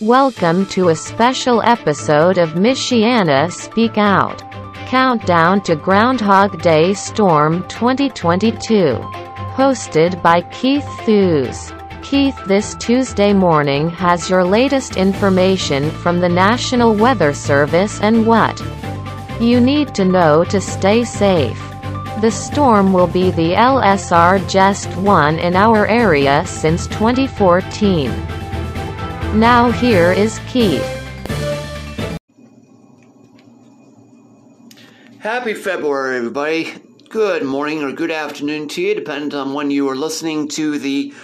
Welcome 0.00 0.64
to 0.68 0.88
a 0.88 0.96
special 0.96 1.60
episode 1.62 2.38
of 2.38 2.54
Michiana 2.54 3.52
Speak 3.52 3.98
Out. 3.98 4.40
Countdown 4.86 5.60
to 5.64 5.76
Groundhog 5.76 6.62
Day 6.62 6.94
Storm 6.94 7.68
2022. 7.68 8.96
Hosted 9.52 10.22
by 10.22 10.40
Keith 10.52 10.88
Thews. 11.04 11.74
Keith 12.02 12.34
this 12.46 12.74
Tuesday 12.76 13.34
morning 13.34 13.90
has 13.90 14.30
your 14.30 14.42
latest 14.42 14.96
information 14.96 15.90
from 15.90 16.18
the 16.18 16.30
National 16.30 16.94
Weather 16.94 17.34
Service 17.34 18.00
and 18.00 18.26
what 18.26 18.58
you 19.38 19.60
need 19.60 19.94
to 19.96 20.06
know 20.06 20.44
to 20.44 20.62
stay 20.62 21.04
safe. 21.04 21.60
The 22.22 22.30
storm 22.30 22.94
will 22.94 23.06
be 23.06 23.30
the 23.32 23.52
LSR 23.52 24.48
Just 24.48 24.88
1 24.96 25.38
in 25.38 25.56
our 25.56 25.86
area 25.86 26.46
since 26.46 26.86
2014. 26.86 28.39
Now 29.34 29.70
here 29.70 30.10
is 30.10 30.40
Keith. 30.48 30.82
Happy 35.20 35.54
February, 35.54 36.16
everybody. 36.16 36.74
Good 37.08 37.44
morning 37.44 37.84
or 37.84 37.92
good 37.92 38.10
afternoon 38.10 38.66
to 38.70 38.82
you, 38.82 38.96
depending 38.96 39.38
on 39.38 39.54
when 39.54 39.70
you 39.70 39.88
are 39.88 39.94
listening 39.94 40.48
to 40.48 40.80
the 40.80 41.14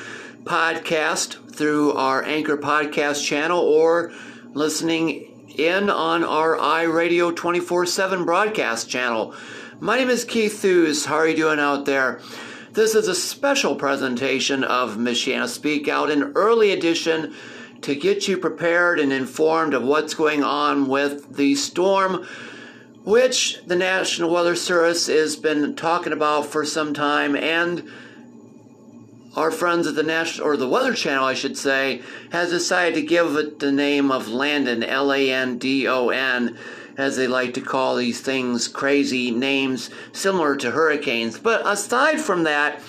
podcast 0.45 1.52
through 1.52 1.95
our 1.95 2.23
Anchor 2.23 2.56
Podcast 2.56 3.27
channel 3.27 3.59
or 3.59 4.12
listening 4.52 5.50
in 5.59 5.91
on 5.91 6.23
our 6.23 6.56
iRadio 6.56 7.34
24 7.34 7.86
7 7.86 8.25
broadcast 8.25 8.88
channel. 8.88 9.34
My 9.80 9.98
name 9.98 10.11
is 10.11 10.25
Keith 10.25 10.61
Thews. 10.61 11.06
How 11.06 11.16
are 11.16 11.27
you 11.27 11.36
doing 11.36 11.59
out 11.59 11.86
there? 11.86 12.20
This 12.70 12.95
is 12.95 13.09
a 13.09 13.16
special 13.16 13.75
presentation 13.75 14.62
of 14.62 14.97
Michiana 14.97 15.48
Speak 15.48 15.88
Out, 15.88 16.12
an 16.12 16.34
early 16.36 16.70
edition 16.70 17.34
to 17.83 17.95
get 17.95 18.29
you 18.29 18.37
prepared 18.39 18.98
and 18.98 19.12
informed 19.12 19.75
of 19.75 19.83
what's 19.83 20.15
going 20.15 20.43
on 20.43 20.89
with 20.89 21.37
the 21.37 21.55
storm, 21.55 22.27
which 23.05 23.61
the 23.67 23.77
National 23.77 24.31
Weather 24.31 24.56
Service 24.56 25.06
has 25.06 25.37
been 25.37 25.77
talking 25.77 26.12
about 26.12 26.47
for 26.47 26.65
some 26.65 26.92
time, 26.95 27.37
and 27.37 27.89
our 29.37 29.50
friends 29.50 29.87
at 29.87 29.95
the 29.95 30.03
National 30.03 30.48
or 30.48 30.56
the 30.56 30.69
Weather 30.69 30.95
Channel, 30.95 31.25
I 31.25 31.34
should 31.34 31.59
say, 31.59 32.03
has 32.33 32.50
decided 32.50 32.95
to 32.95 33.03
give 33.03 33.37
it 33.37 33.59
the 33.59 33.70
name 33.70 34.11
of 34.11 34.28
Landon, 34.28 34.83
L 34.83 35.12
A 35.12 35.31
N 35.31 35.59
D 35.59 35.87
O 35.87 36.09
N, 36.09 36.59
as 36.97 37.17
they 37.17 37.27
like 37.27 37.53
to 37.55 37.61
call 37.61 37.97
these 37.97 38.20
things, 38.20 38.67
crazy 38.67 39.31
names 39.31 39.91
similar 40.12 40.56
to 40.56 40.70
hurricanes. 40.70 41.39
But 41.39 41.62
aside 41.67 42.20
from 42.20 42.45
that, 42.45 42.81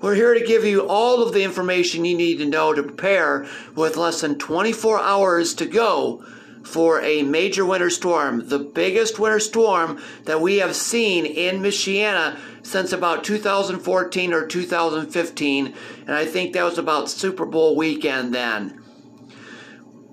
we're 0.00 0.14
here 0.14 0.34
to 0.34 0.44
give 0.44 0.64
you 0.64 0.86
all 0.86 1.22
of 1.22 1.32
the 1.32 1.44
information 1.44 2.04
you 2.04 2.16
need 2.16 2.38
to 2.38 2.46
know 2.46 2.72
to 2.72 2.82
prepare 2.82 3.46
with 3.74 3.96
less 3.96 4.22
than 4.22 4.38
24 4.38 5.00
hours 5.00 5.54
to 5.54 5.66
go 5.66 6.24
for 6.62 7.00
a 7.00 7.22
major 7.22 7.64
winter 7.64 7.90
storm, 7.90 8.48
the 8.48 8.58
biggest 8.58 9.18
winter 9.18 9.40
storm 9.40 10.00
that 10.24 10.40
we 10.40 10.58
have 10.58 10.76
seen 10.76 11.24
in 11.24 11.60
Michiana 11.60 12.38
since 12.62 12.92
about 12.92 13.24
2014 13.24 14.32
or 14.32 14.46
2015, 14.46 15.74
and 16.06 16.14
I 16.14 16.26
think 16.26 16.52
that 16.52 16.64
was 16.64 16.78
about 16.78 17.08
Super 17.08 17.46
Bowl 17.46 17.76
weekend 17.76 18.34
then. 18.34 18.82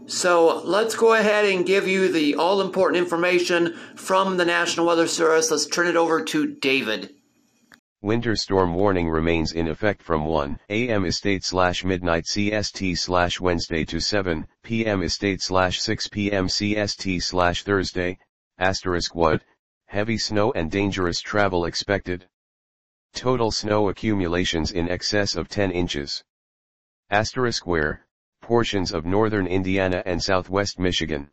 So 0.05 0.61
let's 0.63 0.95
go 0.95 1.13
ahead 1.13 1.45
and 1.45 1.65
give 1.65 1.85
you 1.85 2.11
the 2.11 2.35
all 2.35 2.61
important 2.61 2.97
information 2.97 3.75
from 3.95 4.37
the 4.37 4.45
National 4.45 4.85
Weather 4.85 5.07
Service. 5.07 5.51
Let's 5.51 5.65
turn 5.65 5.87
it 5.87 5.97
over 5.97 6.23
to 6.23 6.47
David. 6.47 7.16
Winter 8.07 8.37
storm 8.37 8.73
warning 8.73 9.09
remains 9.09 9.51
in 9.51 9.67
effect 9.67 10.01
from 10.01 10.23
1 10.23 10.61
a.m. 10.69 11.03
estate 11.03 11.43
slash 11.43 11.83
midnight 11.83 12.23
CST 12.23 12.97
slash 12.97 13.41
Wednesday 13.41 13.83
to 13.83 13.99
7 13.99 14.47
p.m. 14.63 15.03
estate 15.03 15.41
slash 15.41 15.81
6 15.81 16.07
p.m. 16.07 16.47
CST 16.47 17.21
slash 17.21 17.63
Thursday, 17.63 18.17
asterisk 18.59 19.13
what, 19.13 19.43
heavy 19.87 20.17
snow 20.17 20.53
and 20.53 20.71
dangerous 20.71 21.19
travel 21.19 21.65
expected. 21.65 22.25
Total 23.13 23.51
snow 23.51 23.89
accumulations 23.89 24.71
in 24.71 24.87
excess 24.87 25.35
of 25.35 25.49
10 25.49 25.71
inches. 25.71 26.23
Asterisk 27.09 27.67
where, 27.67 28.07
portions 28.41 28.93
of 28.93 29.05
northern 29.05 29.47
Indiana 29.47 30.01
and 30.05 30.23
southwest 30.23 30.79
Michigan. 30.79 31.29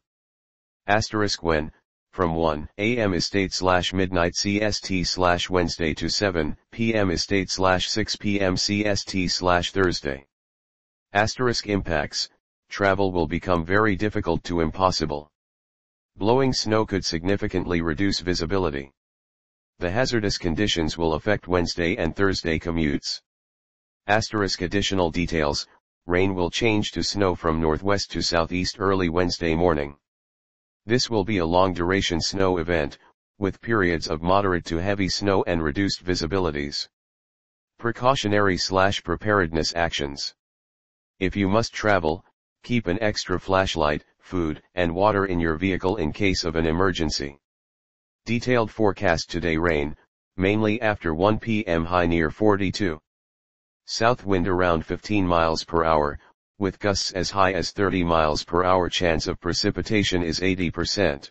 Asterisk 0.89 1.41
when, 1.41 1.71
from 2.15 2.37
1 2.37 2.69
a.m. 2.79 3.13
estate 3.13 3.53
slash 3.53 3.93
midnight 3.93 4.35
CST 4.35 5.05
slash 5.05 5.51
Wednesday 5.51 5.93
to 5.95 6.09
7 6.09 6.57
p.m. 6.71 7.11
estate 7.11 7.51
slash 7.51 7.89
6 7.89 8.15
p.m. 8.15 8.55
CST 8.55 9.29
slash 9.29 9.73
Thursday. 9.73 10.25
Asterisk 11.13 11.67
impacts, 11.67 12.29
travel 12.71 13.11
will 13.11 13.27
become 13.27 13.65
very 13.65 13.97
difficult 13.97 14.45
to 14.45 14.61
impossible. 14.61 15.29
Blowing 16.17 16.53
snow 16.53 16.87
could 16.87 17.05
significantly 17.05 17.81
reduce 17.81 18.21
visibility. 18.21 18.93
The 19.81 19.91
hazardous 19.91 20.39
conditions 20.39 20.97
will 20.97 21.15
affect 21.15 21.49
Wednesday 21.49 21.97
and 21.97 22.15
Thursday 22.15 22.61
commutes. 22.61 23.23
Asterisk 24.07 24.63
additional 24.63 25.11
details, 25.11 25.67
rain 26.07 26.37
will 26.37 26.53
change 26.53 26.93
to 26.93 27.03
snow 27.03 27.35
from 27.35 27.61
northwest 27.61 28.13
to 28.13 28.23
southeast 28.23 28.77
early 28.79 29.09
Wednesday 29.09 29.57
morning. 29.57 29.97
This 30.87 31.09
will 31.09 31.25
be 31.25 31.39
a 31.39 31.47
long-duration 31.47 32.21
snow 32.21 32.59
event, 32.59 32.99
with 33.39 33.61
periods 33.63 34.07
of 34.07 34.21
moderate 34.21 34.67
to 34.67 34.77
heavy 34.77 35.09
snow 35.09 35.43
and 35.45 35.63
reduced 35.63 36.05
visibilities. 36.05 36.89
Precautionary 37.79 38.59
slash 38.59 39.03
preparedness 39.03 39.75
actions. 39.75 40.35
If 41.19 41.37
you 41.37 41.49
must 41.49 41.73
travel, 41.73 42.23
keep 42.63 42.87
an 42.87 43.03
extra 43.03 43.41
flashlight, 43.41 44.05
food, 44.21 44.63
and 44.75 44.95
water 44.95 45.25
in 45.25 45.41
your 45.41 45.57
vehicle 45.57 45.97
in 45.97 46.13
case 46.13 46.45
of 46.45 46.55
an 46.55 46.67
emergency. 46.67 47.39
Detailed 48.27 48.71
forecast 48.71 49.31
today 49.31 49.57
rain, 49.57 49.97
mainly 50.37 50.81
after 50.83 51.15
1 51.15 51.39
p.m. 51.39 51.87
high 51.87 52.07
near 52.07 52.31
42. 52.31 53.01
South 53.87 54.25
wind 54.25 54.49
around 54.49 54.85
15 54.85 55.27
miles 55.27 55.65
per 55.65 55.85
hour, 55.85 56.19
with 56.59 56.79
gusts 56.79 57.13
as 57.13 57.31
high 57.31 57.53
as 57.53 57.73
30 57.73 58.05
miles 58.05 58.45
per 58.45 58.65
hour 58.65 58.89
chance 58.89 59.27
of 59.27 59.41
precipitation 59.41 60.23
is 60.23 60.41
80%. 60.41 61.31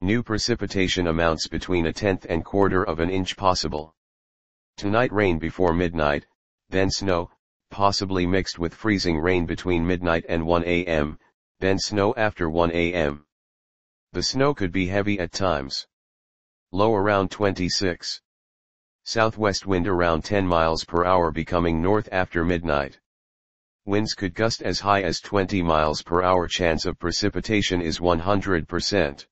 New 0.00 0.22
precipitation 0.22 1.08
amounts 1.08 1.48
between 1.48 1.86
a 1.86 1.92
tenth 1.92 2.24
and 2.28 2.44
quarter 2.44 2.84
of 2.84 3.00
an 3.00 3.10
inch 3.10 3.36
possible. 3.36 3.94
Tonight 4.76 5.12
rain 5.12 5.38
before 5.38 5.74
midnight, 5.74 6.24
then 6.68 6.88
snow, 6.88 7.30
possibly 7.70 8.26
mixed 8.26 8.58
with 8.58 8.74
freezing 8.74 9.18
rain 9.18 9.44
between 9.44 9.86
midnight 9.86 10.24
and 10.28 10.46
1 10.46 10.62
a.m., 10.64 11.18
then 11.58 11.78
snow 11.78 12.14
after 12.16 12.48
1 12.48 12.70
a.m. 12.70 13.26
The 14.12 14.22
snow 14.22 14.54
could 14.54 14.70
be 14.70 14.86
heavy 14.86 15.18
at 15.18 15.32
times. 15.32 15.86
Low 16.70 16.94
around 16.94 17.30
26. 17.30 18.20
Southwest 19.04 19.66
wind 19.66 19.88
around 19.88 20.22
10 20.22 20.46
miles 20.46 20.84
per 20.84 21.04
hour 21.04 21.32
becoming 21.32 21.82
north 21.82 22.08
after 22.12 22.44
midnight. 22.44 23.00
Winds 23.88 24.12
could 24.12 24.34
gust 24.34 24.60
as 24.60 24.80
high 24.80 25.00
as 25.00 25.18
20 25.18 25.62
miles 25.62 26.02
per 26.02 26.22
hour 26.22 26.46
chance 26.46 26.84
of 26.84 26.98
precipitation 26.98 27.80
is 27.80 28.00
100%. 28.00 29.26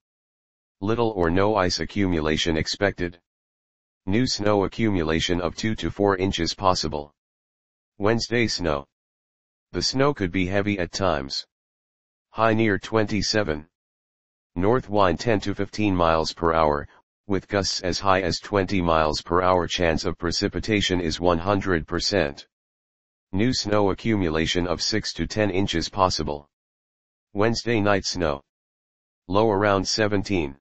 Little 0.80 1.10
or 1.10 1.30
no 1.30 1.56
ice 1.56 1.78
accumulation 1.78 2.56
expected. 2.56 3.20
New 4.06 4.26
snow 4.26 4.64
accumulation 4.64 5.42
of 5.42 5.56
2 5.56 5.74
to 5.74 5.90
4 5.90 6.16
inches 6.16 6.54
possible. 6.54 7.12
Wednesday 7.98 8.46
snow. 8.46 8.86
The 9.72 9.82
snow 9.82 10.14
could 10.14 10.32
be 10.32 10.46
heavy 10.46 10.78
at 10.78 10.90
times. 10.90 11.46
High 12.30 12.54
near 12.54 12.78
27. 12.78 13.68
North 14.54 14.88
wind 14.88 15.20
10 15.20 15.40
to 15.40 15.54
15 15.54 15.94
miles 15.94 16.32
per 16.32 16.54
hour, 16.54 16.88
with 17.26 17.46
gusts 17.46 17.82
as 17.82 17.98
high 17.98 18.22
as 18.22 18.40
20 18.40 18.80
miles 18.80 19.20
per 19.20 19.42
hour 19.42 19.66
chance 19.66 20.06
of 20.06 20.16
precipitation 20.16 20.98
is 20.98 21.18
100%. 21.18 22.46
New 23.32 23.52
snow 23.52 23.90
accumulation 23.90 24.66
of 24.66 24.80
6 24.80 25.12
to 25.14 25.26
10 25.26 25.50
inches 25.50 25.88
possible. 25.88 26.48
Wednesday 27.32 27.80
night 27.80 28.04
snow. 28.04 28.40
Low 29.28 29.50
around 29.50 29.86
17. 29.86 30.56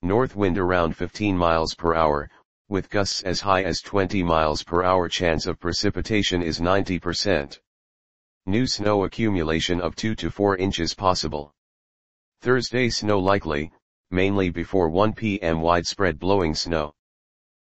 North 0.00 0.36
wind 0.36 0.58
around 0.58 0.96
15 0.96 1.36
miles 1.36 1.74
per 1.74 1.94
hour, 1.94 2.30
with 2.68 2.88
gusts 2.88 3.22
as 3.22 3.40
high 3.40 3.62
as 3.64 3.80
20 3.80 4.22
miles 4.22 4.62
per 4.62 4.82
hour 4.82 5.08
chance 5.08 5.46
of 5.46 5.60
precipitation 5.60 6.40
is 6.40 6.60
90%. 6.60 7.58
New 8.46 8.66
snow 8.66 9.04
accumulation 9.04 9.80
of 9.80 9.94
2 9.96 10.14
to 10.14 10.30
4 10.30 10.56
inches 10.56 10.94
possible. 10.94 11.52
Thursday 12.40 12.88
snow 12.88 13.18
likely, 13.18 13.70
mainly 14.10 14.50
before 14.50 14.88
1 14.88 15.12
p.m. 15.12 15.60
widespread 15.60 16.18
blowing 16.18 16.54
snow. 16.54 16.94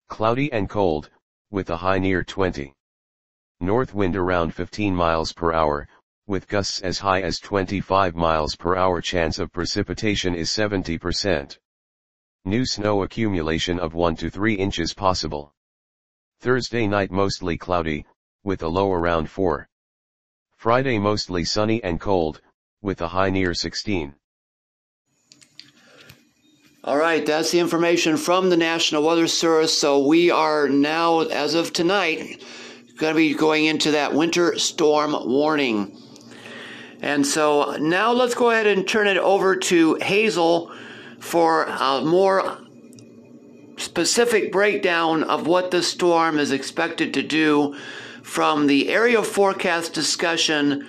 Cloudy 0.10 0.52
and 0.52 0.70
cold, 0.70 1.10
with 1.50 1.70
a 1.70 1.78
high 1.78 2.00
near 2.00 2.24
20. 2.24 2.74
North 3.62 3.94
wind 3.94 4.16
around 4.16 4.56
15 4.56 4.96
miles 4.96 5.34
per 5.34 5.54
hour, 5.54 5.88
with 6.26 6.48
gusts 6.48 6.82
as 6.82 6.98
high 6.98 7.22
as 7.22 7.40
25 7.40 8.16
miles 8.16 8.56
per 8.56 8.76
hour 8.76 9.02
chance 9.02 9.38
of 9.38 9.54
precipitation 9.54 10.34
is 10.34 10.50
70%. 10.50 11.60
New 12.44 12.66
snow 12.66 13.04
accumulation 13.04 13.80
of 13.80 13.94
1 13.94 14.16
to 14.16 14.32
3 14.32 14.56
inches 14.56 14.96
possible. 14.96 15.54
Thursday 16.40 16.88
night 16.88 17.12
mostly 17.12 17.56
cloudy, 17.56 18.04
with 18.44 18.64
a 18.64 18.68
low 18.68 18.92
around 18.92 19.30
4. 19.30 19.70
Friday 20.58 20.98
mostly 20.98 21.46
sunny 21.46 21.84
and 21.84 22.02
cold, 22.02 22.42
with 22.82 23.00
a 23.00 23.10
high 23.10 23.30
near 23.30 23.54
16. 23.54 24.16
All 26.84 26.98
right, 26.98 27.24
that's 27.24 27.52
the 27.52 27.60
information 27.60 28.18
from 28.18 28.50
the 28.50 28.58
National 28.58 29.04
Weather 29.04 29.28
Service. 29.28 29.78
So 29.78 30.04
we 30.04 30.32
are 30.32 30.68
now, 30.68 31.20
as 31.20 31.54
of 31.54 31.74
tonight, 31.74 32.42
going 33.02 33.14
to 33.14 33.18
be 33.18 33.34
going 33.34 33.66
into 33.66 33.92
that 33.92 34.14
winter 34.14 34.58
storm 34.60 35.14
warning. 35.28 35.98
And 37.02 37.26
so 37.26 37.76
now 37.80 38.12
let's 38.12 38.36
go 38.36 38.52
ahead 38.52 38.68
and 38.68 38.88
turn 38.88 39.08
it 39.08 39.18
over 39.18 39.56
to 39.56 39.96
Hazel 39.96 40.72
for 41.20 41.64
a 41.64 42.02
more 42.02 42.60
specific 43.78 44.52
breakdown 44.52 45.24
of 45.24 45.48
what 45.48 45.72
the 45.72 45.82
storm 45.82 46.38
is 46.38 46.52
expected 46.52 47.16
to 47.16 47.24
do 47.24 47.76
from 48.22 48.68
the 48.68 48.90
area 48.90 49.24
forecast 49.24 49.94
discussion 49.94 50.88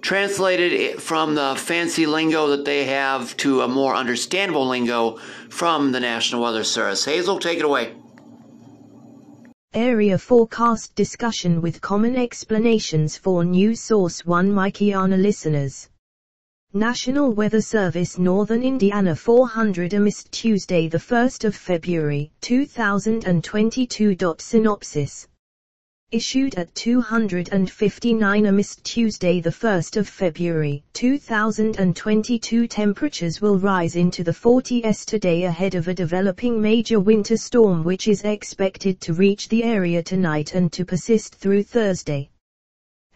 translated 0.00 1.00
from 1.00 1.34
the 1.34 1.54
fancy 1.58 2.06
lingo 2.06 2.48
that 2.48 2.64
they 2.64 2.86
have 2.86 3.36
to 3.36 3.60
a 3.60 3.68
more 3.68 3.94
understandable 3.94 4.66
lingo 4.66 5.18
from 5.50 5.92
the 5.92 6.00
National 6.00 6.42
Weather 6.42 6.64
Service. 6.64 7.04
Hazel, 7.04 7.38
take 7.38 7.58
it 7.58 7.66
away. 7.66 7.94
Area 9.74 10.18
forecast 10.18 10.94
discussion 10.94 11.62
with 11.62 11.80
common 11.80 12.14
explanations 12.14 13.16
for 13.16 13.42
News 13.42 13.80
Source 13.80 14.26
1 14.26 14.52
Michiana 14.52 15.16
listeners. 15.16 15.88
National 16.74 17.32
Weather 17.32 17.62
Service 17.62 18.18
Northern 18.18 18.62
Indiana 18.62 19.16
400 19.16 19.94
mist 19.94 20.30
Tuesday 20.30 20.88
the 20.88 20.98
1st 20.98 21.46
of 21.46 21.56
February 21.56 22.30
2022. 22.42 24.16
Synopsis 24.38 25.26
issued 26.12 26.54
at 26.56 26.74
259 26.74 28.44
amist 28.44 28.82
Tuesday 28.82 29.40
the 29.40 29.50
1st 29.50 29.96
of 29.96 30.06
February 30.06 30.84
2022 30.92 32.68
temperatures 32.68 33.40
will 33.40 33.58
rise 33.58 33.96
into 33.96 34.22
the 34.22 34.30
40s 34.30 35.06
today 35.06 35.44
ahead 35.44 35.74
of 35.74 35.88
a 35.88 35.94
developing 35.94 36.60
major 36.60 37.00
winter 37.00 37.38
storm 37.38 37.82
which 37.82 38.08
is 38.08 38.22
expected 38.24 39.00
to 39.00 39.14
reach 39.14 39.48
the 39.48 39.64
area 39.64 40.02
tonight 40.02 40.54
and 40.54 40.70
to 40.70 40.84
persist 40.84 41.34
through 41.34 41.62
Thursday. 41.62 42.28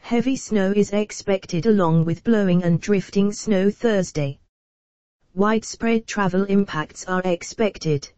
Heavy 0.00 0.36
snow 0.36 0.72
is 0.74 0.90
expected 0.90 1.66
along 1.66 2.06
with 2.06 2.24
blowing 2.24 2.62
and 2.62 2.80
drifting 2.80 3.30
snow 3.30 3.70
Thursday. 3.70 4.38
Widespread 5.34 6.06
travel 6.06 6.44
impacts 6.44 7.04
are 7.04 7.20
expected. 7.26 8.08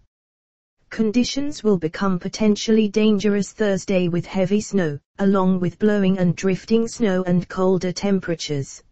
Conditions 0.90 1.62
will 1.62 1.78
become 1.78 2.18
potentially 2.18 2.88
dangerous 2.88 3.52
Thursday 3.52 4.08
with 4.08 4.24
heavy 4.24 4.60
snow, 4.60 4.98
along 5.18 5.60
with 5.60 5.78
blowing 5.78 6.18
and 6.18 6.34
drifting 6.34 6.88
snow 6.88 7.22
and 7.24 7.48
colder 7.48 7.92
temperatures. 7.92 8.82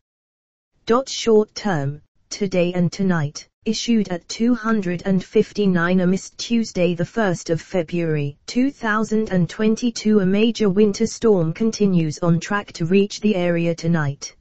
Dot 0.85 1.09
short 1.09 1.55
term, 1.55 2.03
today 2.29 2.73
and 2.75 2.93
tonight, 2.93 3.49
issued 3.65 4.09
at 4.11 4.29
259 4.29 5.99
amist 5.99 6.37
Tuesday 6.37 6.95
the 6.95 7.03
1st 7.03 7.51
of 7.51 7.61
February 7.61 8.37
2022 8.47 10.21
a 10.21 10.27
major 10.27 10.69
winter 10.69 11.07
storm 11.07 11.53
continues 11.53 12.19
on 12.21 12.39
track 12.39 12.73
to 12.73 12.85
reach 12.85 13.21
the 13.21 13.35
area 13.35 13.75
tonight. 13.75 14.37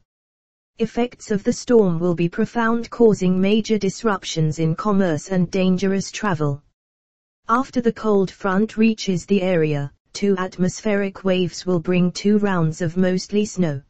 Effects 0.77 1.31
of 1.31 1.43
the 1.43 1.53
storm 1.53 1.99
will 1.99 2.15
be 2.15 2.27
profound 2.27 2.89
causing 2.89 3.39
major 3.39 3.77
disruptions 3.77 4.59
in 4.59 4.75
commerce 4.75 5.29
and 5.29 5.49
dangerous 5.49 6.11
travel. 6.11 6.61
After 7.47 7.79
the 7.79 7.93
cold 7.93 8.31
front 8.31 8.75
reaches 8.75 9.27
the 9.27 9.43
area, 9.43 9.93
two 10.13 10.35
atmospheric 10.39 11.23
waves 11.23 11.63
will 11.63 11.79
bring 11.79 12.11
two 12.11 12.39
rounds 12.39 12.81
of 12.81 12.97
mostly 12.97 13.45
snow. 13.45 13.83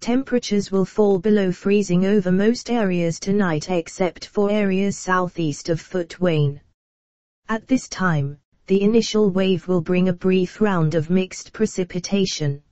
Temperatures 0.00 0.72
will 0.72 0.86
fall 0.86 1.18
below 1.18 1.52
freezing 1.52 2.06
over 2.06 2.32
most 2.32 2.70
areas 2.70 3.20
tonight 3.20 3.68
except 3.68 4.24
for 4.24 4.50
areas 4.50 4.96
southeast 4.96 5.68
of 5.68 5.78
Fort 5.78 6.18
Wayne. 6.20 6.58
At 7.50 7.66
this 7.66 7.86
time, 7.86 8.38
the 8.66 8.80
initial 8.80 9.28
wave 9.28 9.68
will 9.68 9.82
bring 9.82 10.08
a 10.08 10.14
brief 10.14 10.58
round 10.62 10.94
of 10.94 11.10
mixed 11.10 11.52
precipitation. 11.52 12.62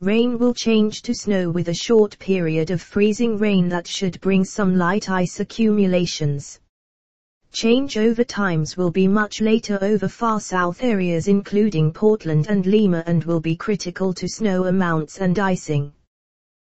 Rain 0.00 0.38
will 0.38 0.52
change 0.52 1.02
to 1.02 1.14
snow 1.14 1.50
with 1.50 1.68
a 1.68 1.74
short 1.74 2.18
period 2.18 2.72
of 2.72 2.82
freezing 2.82 3.38
rain 3.38 3.68
that 3.68 3.86
should 3.86 4.20
bring 4.20 4.44
some 4.44 4.74
light 4.74 5.08
ice 5.08 5.38
accumulations. 5.38 6.58
Changeover 7.54 8.26
times 8.26 8.76
will 8.76 8.90
be 8.90 9.06
much 9.06 9.40
later 9.40 9.78
over 9.80 10.08
far 10.08 10.40
south 10.40 10.82
areas 10.82 11.28
including 11.28 11.92
Portland 11.92 12.48
and 12.48 12.66
Lima 12.66 13.04
and 13.06 13.22
will 13.22 13.38
be 13.38 13.54
critical 13.54 14.12
to 14.12 14.26
snow 14.26 14.64
amounts 14.64 15.18
and 15.18 15.38
icing. 15.38 15.92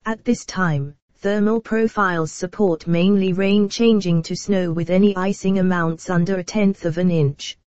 At 0.05 0.23
this 0.23 0.45
time, 0.45 0.93
thermal 1.15 1.59
profiles 1.61 2.31
support 2.31 2.85
mainly 2.85 3.33
rain 3.33 3.67
changing 3.67 4.21
to 4.21 4.35
snow 4.35 4.71
with 4.71 4.91
any 4.91 5.17
icing 5.17 5.57
amounts 5.57 6.11
under 6.11 6.35
a 6.35 6.43
tenth 6.43 6.85
of 6.85 6.99
an 6.99 7.09
inch. 7.09 7.57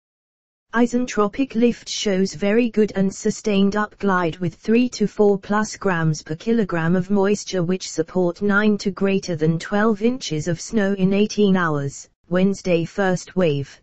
Isentropic 0.73 1.57
lift 1.57 1.89
shows 1.89 2.35
very 2.35 2.71
good 2.71 2.93
and 2.95 3.13
sustained 3.13 3.73
upglide 3.73 4.39
with 4.39 4.55
3 4.55 4.89
to 4.91 5.09
4 5.09 5.37
plus 5.37 5.77
grams 5.77 6.23
per 6.23 6.37
kilogram 6.37 6.95
of 6.95 7.11
moisture 7.11 7.65
which 7.65 7.91
support 7.91 8.41
9 8.41 8.79
to 8.79 8.93
greater 8.93 9.35
than 9.35 9.59
12 9.59 10.01
inches 10.01 10.47
of 10.47 10.61
snow 10.61 10.93
in 10.93 11.13
18 11.13 11.57
hours. 11.57 12.09
Wednesday 12.31 12.85
first 12.85 13.35
wave. 13.35 13.83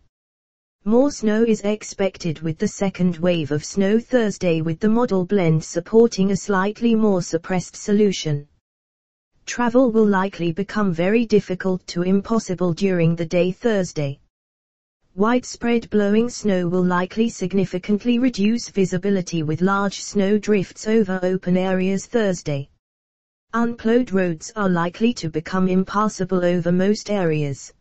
More 0.86 1.10
snow 1.10 1.44
is 1.44 1.60
expected 1.60 2.40
with 2.40 2.56
the 2.56 2.66
second 2.66 3.18
wave 3.18 3.50
of 3.50 3.62
snow 3.62 4.00
Thursday 4.00 4.62
with 4.62 4.80
the 4.80 4.88
model 4.88 5.26
blend 5.26 5.62
supporting 5.62 6.30
a 6.30 6.36
slightly 6.36 6.94
more 6.94 7.20
suppressed 7.20 7.76
solution. 7.76 8.48
Travel 9.44 9.90
will 9.90 10.06
likely 10.06 10.52
become 10.52 10.94
very 10.94 11.26
difficult 11.26 11.86
to 11.88 12.00
impossible 12.00 12.72
during 12.72 13.14
the 13.14 13.26
day 13.26 13.52
Thursday. 13.52 14.18
Widespread 15.14 15.90
blowing 15.90 16.30
snow 16.30 16.68
will 16.68 16.84
likely 16.84 17.28
significantly 17.28 18.18
reduce 18.18 18.70
visibility 18.70 19.42
with 19.42 19.60
large 19.60 20.00
snow 20.00 20.38
drifts 20.38 20.86
over 20.86 21.20
open 21.22 21.58
areas 21.58 22.06
Thursday. 22.06 22.70
Unplowed 23.52 24.10
roads 24.10 24.50
are 24.56 24.70
likely 24.70 25.12
to 25.12 25.28
become 25.28 25.68
impassable 25.68 26.42
over 26.42 26.72
most 26.72 27.10
areas. 27.10 27.74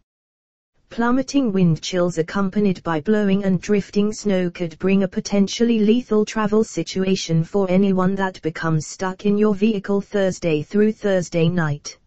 Plummeting 0.90 1.52
wind 1.52 1.80
chills 1.82 2.18
accompanied 2.18 2.82
by 2.82 3.02
blowing 3.02 3.44
and 3.44 3.62
drifting 3.62 4.12
snow 4.12 4.50
could 4.50 4.80
bring 4.80 5.04
a 5.04 5.08
potentially 5.08 5.78
lethal 5.78 6.26
travel 6.26 6.64
situation 6.64 7.44
for 7.44 7.70
anyone 7.70 8.16
that 8.16 8.42
becomes 8.42 8.88
stuck 8.88 9.26
in 9.26 9.38
your 9.38 9.54
vehicle 9.54 10.02
Thursday 10.02 10.64
through 10.64 10.94
Thursday 10.94 11.50
night. 11.50 12.00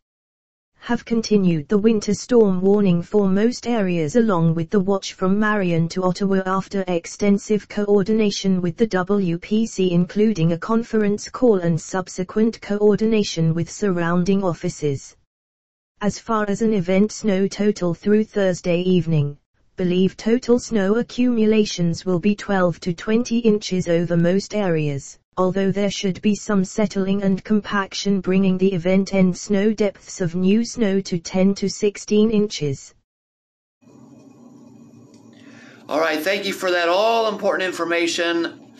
Have 0.81 1.05
continued 1.05 1.69
the 1.69 1.79
winter 1.79 2.15
storm 2.15 2.61
warning 2.63 3.01
for 3.01 3.29
most 3.29 3.69
areas 3.69 4.17
along 4.17 4.57
with 4.57 4.71
the 4.71 4.81
watch 4.81 5.13
from 5.13 5.39
Marion 5.39 5.89
to 5.91 6.03
Ottawa 6.03 6.43
after 6.47 6.83
extensive 6.89 7.69
coordination 7.69 8.61
with 8.61 8.77
the 8.77 8.89
WPC 8.89 9.93
including 9.93 10.51
a 10.53 10.59
conference 10.59 11.29
call 11.29 11.59
and 11.59 11.81
subsequent 11.81 12.61
coordination 12.61 13.55
with 13.55 13.71
surrounding 13.71 14.43
offices. 14.43 15.15
As 16.03 16.19
far 16.19 16.49
as 16.49 16.63
an 16.63 16.73
event 16.73 17.13
snow 17.13 17.47
total 17.47 17.93
through 17.93 18.25
Thursday 18.25 18.81
evening, 18.81 19.37
believe 19.77 20.17
total 20.17 20.59
snow 20.59 20.95
accumulations 20.95 22.07
will 22.07 22.19
be 22.19 22.35
12 22.35 22.81
to 22.81 22.95
20 22.95 23.41
inches 23.41 23.87
over 23.87 24.17
most 24.17 24.55
areas, 24.55 25.19
although 25.37 25.71
there 25.71 25.91
should 25.91 26.23
be 26.23 26.35
some 26.35 26.65
settling 26.65 27.23
and 27.23 27.45
compaction 27.45 28.23
bringing 28.23 28.57
the 28.57 28.73
event 28.73 29.13
end 29.13 29.37
snow 29.37 29.75
depths 29.75 30.23
of 30.23 30.35
new 30.35 30.65
snow 30.65 31.03
to 31.03 31.19
10 31.19 31.55
to 31.57 31.69
16 31.69 32.31
inches. 32.31 32.95
All 35.87 36.01
right, 36.01 36.23
thank 36.23 36.47
you 36.47 36.55
for 36.55 36.71
that 36.71 36.89
all 36.89 37.29
important 37.29 37.69
information. 37.69 38.73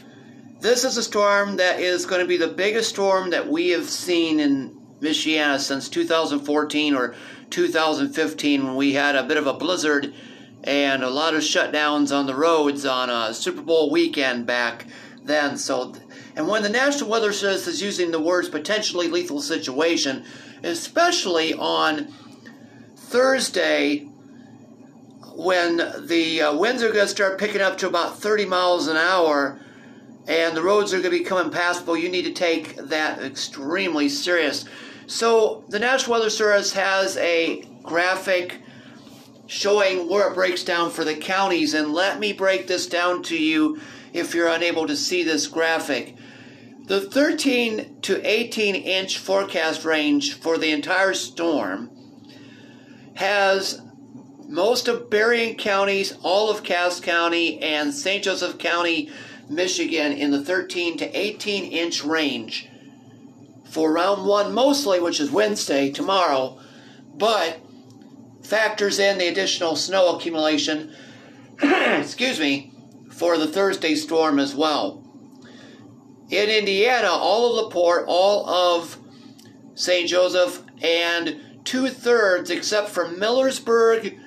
This 0.61 0.85
is 0.85 0.97
a 0.97 1.03
storm 1.03 1.57
that 1.57 1.81
is 1.81 2.07
going 2.07 2.23
to 2.23 2.27
be 2.27 2.39
the 2.39 2.49
biggest 2.49 2.89
storm 2.89 3.29
that 3.29 3.47
we 3.47 3.69
have 3.71 3.91
seen 3.91 4.41
in 4.41 4.80
Michiana 5.01 5.59
since 5.59 5.89
2014 5.89 6.95
or 6.95 7.15
2015 7.51 8.67
when 8.67 8.77
we 8.77 8.93
had 8.93 9.17
a 9.17 9.23
bit 9.23 9.37
of 9.37 9.47
a 9.47 9.55
blizzard 9.55 10.13
and 10.65 11.03
a 11.03 11.11
lot 11.11 11.35
of 11.35 11.41
shutdowns 11.41 12.15
on 12.15 12.27
the 12.27 12.35
roads 12.35 12.85
on 12.85 13.09
a 13.09 13.33
Super 13.33 13.63
Bowl 13.63 13.91
weekend 13.91 14.47
back 14.47 14.87
then. 15.25 15.57
So, 15.57 15.95
and 16.37 16.47
when 16.47 16.63
the 16.63 16.69
National 16.69 17.11
Weather 17.11 17.33
Service 17.33 17.67
is 17.67 17.83
using 17.83 18.11
the 18.11 18.21
words 18.21 18.49
potentially 18.49 19.09
lethal 19.09 19.41
situation, 19.41 20.25
especially 20.63 21.55
on 21.55 22.13
Thursday 22.97 24.07
when 25.35 25.79
the 26.07 26.43
uh, 26.43 26.55
winds 26.55 26.83
are 26.83 26.93
going 26.93 27.07
to 27.07 27.09
start 27.09 27.39
picking 27.39 27.63
up 27.63 27.79
to 27.79 27.89
about 27.89 28.19
30 28.19 28.45
miles 28.45 28.89
an 28.89 28.97
hour 28.97 29.59
and 30.27 30.55
the 30.55 30.63
roads 30.63 30.93
are 30.93 31.01
going 31.01 31.11
to 31.11 31.19
become 31.19 31.47
impassable, 31.47 31.97
you 31.97 32.11
need 32.11 32.25
to 32.25 32.33
take 32.33 32.77
that 32.77 33.23
extremely 33.23 34.09
serious. 34.09 34.67
So 35.11 35.65
the 35.69 35.81
National 35.81 36.13
Weather 36.13 36.31
Service 36.31 36.73
has 36.75 37.17
a 37.17 37.63
graphic 37.83 38.63
showing 39.49 40.09
where 40.09 40.31
it 40.31 40.35
breaks 40.35 40.63
down 40.63 40.93
for 40.93 41.05
the 41.05 41.17
counties. 41.17 41.75
And 41.75 41.93
let 41.93 42.21
me 42.21 42.33
break 42.33 42.69
this 42.69 42.87
down 42.87 43.25
to 43.25 43.37
you 43.37 43.81
if 44.13 44.37
you're 44.37 44.47
unable 44.47 44.87
to 44.87 44.97
see 44.97 45.25
this 45.25 45.49
graphic. 45.49 46.15
The 46.85 47.01
13 47.01 48.03
to 48.03 48.25
18 48.25 48.77
inch 48.77 49.19
forecast 49.19 49.85
range 49.85 50.35
for 50.35 50.57
the 50.57 50.71
entire 50.71 51.15
storm 51.15 51.91
has 53.15 53.83
most 54.47 54.87
of 54.87 55.11
Berrien 55.11 55.57
counties, 55.57 56.17
all 56.23 56.51
of 56.51 56.63
Cass 56.63 57.01
County, 57.01 57.61
and 57.61 57.93
St. 57.93 58.23
Joseph 58.23 58.59
County, 58.59 59.11
Michigan 59.49 60.13
in 60.13 60.31
the 60.31 60.45
13 60.45 60.99
to 60.99 61.19
18 61.19 61.65
inch 61.73 62.05
range 62.05 62.70
for 63.71 63.93
round 63.93 64.27
one 64.27 64.53
mostly, 64.53 65.01
which 65.01 65.21
is 65.21 65.31
Wednesday, 65.31 65.91
tomorrow, 65.91 66.59
but 67.15 67.61
factors 68.43 68.99
in 68.99 69.19
the 69.19 69.29
additional 69.29 69.77
snow 69.77 70.17
accumulation, 70.17 70.93
excuse 71.63 72.41
me, 72.41 72.73
for 73.11 73.39
the 73.39 73.47
Thursday 73.47 73.95
storm 73.95 74.41
as 74.41 74.55
well. 74.55 75.05
In 76.31 76.49
Indiana, 76.49 77.09
all 77.09 77.59
of 77.59 77.67
LaPorte, 77.67 78.07
all 78.09 78.49
of 78.49 78.99
St. 79.75 80.09
Joseph, 80.09 80.63
and 80.83 81.41
two 81.65 81.89
thirds, 81.89 82.51
except 82.51 82.89
for 82.89 83.05
Millersburg 83.07 84.19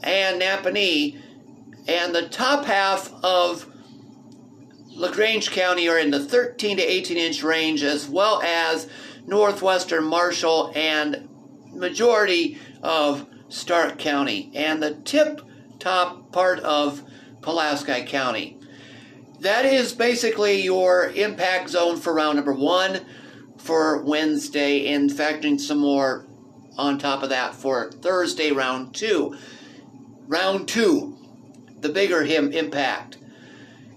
and 0.00 0.42
Nappanee, 0.42 1.20
and 1.88 2.14
the 2.14 2.28
top 2.28 2.66
half 2.66 3.12
of 3.22 3.69
LaGrange 4.94 5.50
County 5.50 5.88
are 5.88 5.98
in 5.98 6.10
the 6.10 6.24
13 6.24 6.76
to 6.76 6.82
18 6.82 7.16
inch 7.16 7.42
range, 7.42 7.82
as 7.82 8.08
well 8.08 8.42
as 8.42 8.88
northwestern 9.26 10.04
Marshall 10.04 10.72
and 10.74 11.28
majority 11.72 12.58
of 12.82 13.26
Stark 13.48 13.98
County, 13.98 14.50
and 14.54 14.82
the 14.82 14.94
tip 14.94 15.40
top 15.78 16.32
part 16.32 16.60
of 16.60 17.02
Pulaski 17.40 18.04
County. 18.04 18.58
That 19.40 19.64
is 19.64 19.92
basically 19.92 20.60
your 20.60 21.10
impact 21.10 21.70
zone 21.70 21.96
for 21.96 22.12
round 22.12 22.36
number 22.36 22.52
one 22.52 23.00
for 23.56 24.02
Wednesday, 24.02 24.92
and 24.92 25.10
factoring 25.10 25.60
some 25.60 25.78
more 25.78 26.26
on 26.76 26.98
top 26.98 27.22
of 27.22 27.28
that 27.28 27.54
for 27.54 27.90
Thursday, 27.90 28.50
round 28.50 28.94
two. 28.94 29.36
Round 30.26 30.66
two, 30.66 31.16
the 31.80 31.88
bigger 31.88 32.24
him 32.24 32.52
impact. 32.52 33.18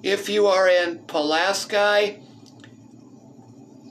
If 0.04 0.28
you 0.28 0.48
are 0.48 0.68
in 0.68 1.00
Pulaski, 1.08 2.20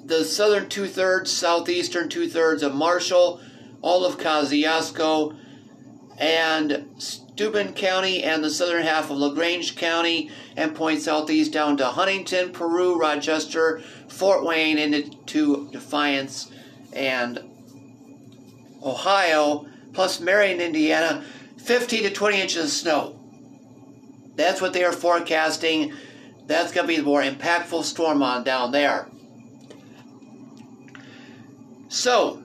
the 0.04 0.24
southern 0.26 0.68
two 0.68 0.86
thirds, 0.86 1.32
southeastern 1.32 2.10
two 2.10 2.28
thirds 2.28 2.62
of 2.62 2.74
Marshall, 2.74 3.40
all 3.80 4.04
of 4.04 4.18
Kosciusko, 4.18 5.34
and 6.18 6.86
Steuben 6.98 7.72
County 7.72 8.22
and 8.22 8.44
the 8.44 8.50
southern 8.50 8.82
half 8.82 9.10
of 9.10 9.16
LaGrange 9.16 9.74
County, 9.74 10.30
and 10.54 10.74
point 10.74 11.00
southeast 11.00 11.50
down 11.50 11.78
to 11.78 11.86
Huntington, 11.86 12.52
Peru, 12.52 13.00
Rochester, 13.00 13.80
Fort 14.08 14.44
Wayne, 14.44 14.76
into 14.76 15.70
Defiance 15.72 16.52
and 16.92 17.38
Ohio, 18.84 19.64
plus 19.94 20.20
Marion, 20.20 20.60
Indiana, 20.60 21.24
15 21.56 22.02
to 22.02 22.10
20 22.10 22.38
inches 22.38 22.64
of 22.64 22.70
snow. 22.70 23.21
That's 24.36 24.60
what 24.60 24.72
they 24.72 24.84
are 24.84 24.92
forecasting. 24.92 25.92
That's 26.46 26.72
going 26.72 26.86
to 26.86 26.88
be 26.88 26.96
the 26.96 27.02
more 27.02 27.22
impactful 27.22 27.84
storm 27.84 28.22
on 28.22 28.44
down 28.44 28.72
there. 28.72 29.08
So, 31.88 32.42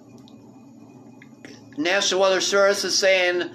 National 1.78 2.22
Weather 2.22 2.42
Service 2.42 2.84
is 2.84 2.98
saying 2.98 3.50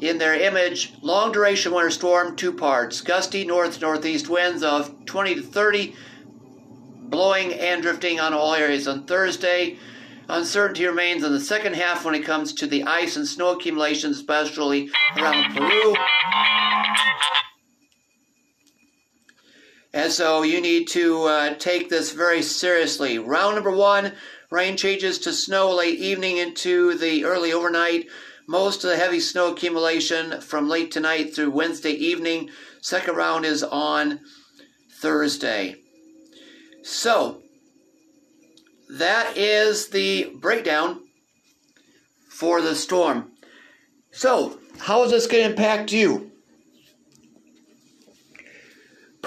in 0.00 0.18
their 0.18 0.34
image 0.34 0.92
long 1.02 1.32
duration 1.32 1.72
winter 1.72 1.90
storm, 1.90 2.36
two 2.36 2.52
parts. 2.52 3.00
Gusty 3.00 3.44
north 3.44 3.80
northeast 3.80 4.28
winds 4.28 4.62
of 4.62 5.04
20 5.06 5.36
to 5.36 5.42
30, 5.42 5.94
blowing 7.02 7.54
and 7.54 7.82
drifting 7.82 8.20
on 8.20 8.34
all 8.34 8.54
areas 8.54 8.86
on 8.86 9.04
Thursday. 9.04 9.78
Uncertainty 10.28 10.86
remains 10.86 11.24
in 11.24 11.32
the 11.32 11.40
second 11.40 11.74
half 11.74 12.04
when 12.04 12.14
it 12.14 12.24
comes 12.24 12.52
to 12.52 12.66
the 12.66 12.84
ice 12.84 13.16
and 13.16 13.26
snow 13.26 13.52
accumulation, 13.52 14.10
especially 14.10 14.90
around 15.16 15.54
Peru. 15.54 15.94
And 19.92 20.12
so 20.12 20.42
you 20.42 20.60
need 20.60 20.88
to 20.88 21.24
uh, 21.24 21.54
take 21.54 21.88
this 21.88 22.12
very 22.12 22.42
seriously. 22.42 23.18
Round 23.18 23.54
number 23.54 23.70
one 23.70 24.12
rain 24.50 24.76
changes 24.76 25.18
to 25.20 25.32
snow 25.32 25.74
late 25.74 25.98
evening 25.98 26.36
into 26.36 26.94
the 26.94 27.24
early 27.24 27.52
overnight. 27.52 28.06
Most 28.46 28.84
of 28.84 28.90
the 28.90 28.96
heavy 28.96 29.20
snow 29.20 29.52
accumulation 29.52 30.40
from 30.40 30.68
late 30.68 30.90
tonight 30.90 31.34
through 31.34 31.50
Wednesday 31.50 31.92
evening. 31.92 32.50
Second 32.80 33.16
round 33.16 33.44
is 33.44 33.62
on 33.62 34.20
Thursday. 35.00 35.76
So, 36.82 37.42
that 38.90 39.36
is 39.36 39.88
the 39.88 40.32
breakdown 40.40 41.00
for 42.30 42.62
the 42.62 42.74
storm. 42.74 43.32
So, 44.12 44.58
how 44.78 45.04
is 45.04 45.10
this 45.10 45.26
going 45.26 45.44
to 45.44 45.50
impact 45.50 45.92
you? 45.92 46.27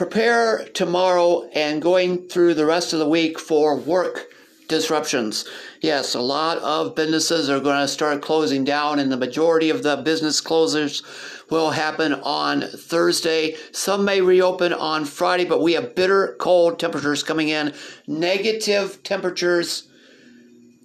Prepare 0.01 0.65
tomorrow 0.73 1.47
and 1.53 1.79
going 1.79 2.27
through 2.27 2.55
the 2.55 2.65
rest 2.65 2.91
of 2.91 2.97
the 2.97 3.07
week 3.07 3.37
for 3.37 3.75
work 3.75 4.33
disruptions. 4.67 5.47
Yes, 5.79 6.15
a 6.15 6.19
lot 6.19 6.57
of 6.57 6.95
businesses 6.95 7.51
are 7.51 7.59
going 7.59 7.79
to 7.79 7.87
start 7.87 8.19
closing 8.19 8.63
down, 8.63 8.97
and 8.97 9.11
the 9.11 9.15
majority 9.15 9.69
of 9.69 9.83
the 9.83 9.97
business 9.97 10.41
closures 10.41 11.03
will 11.51 11.69
happen 11.69 12.15
on 12.15 12.61
Thursday. 12.61 13.55
Some 13.73 14.03
may 14.03 14.21
reopen 14.21 14.73
on 14.73 15.05
Friday, 15.05 15.45
but 15.45 15.61
we 15.61 15.73
have 15.73 15.93
bitter 15.93 16.35
cold 16.39 16.79
temperatures 16.79 17.21
coming 17.21 17.49
in, 17.49 17.71
negative 18.07 19.03
temperatures, 19.03 19.87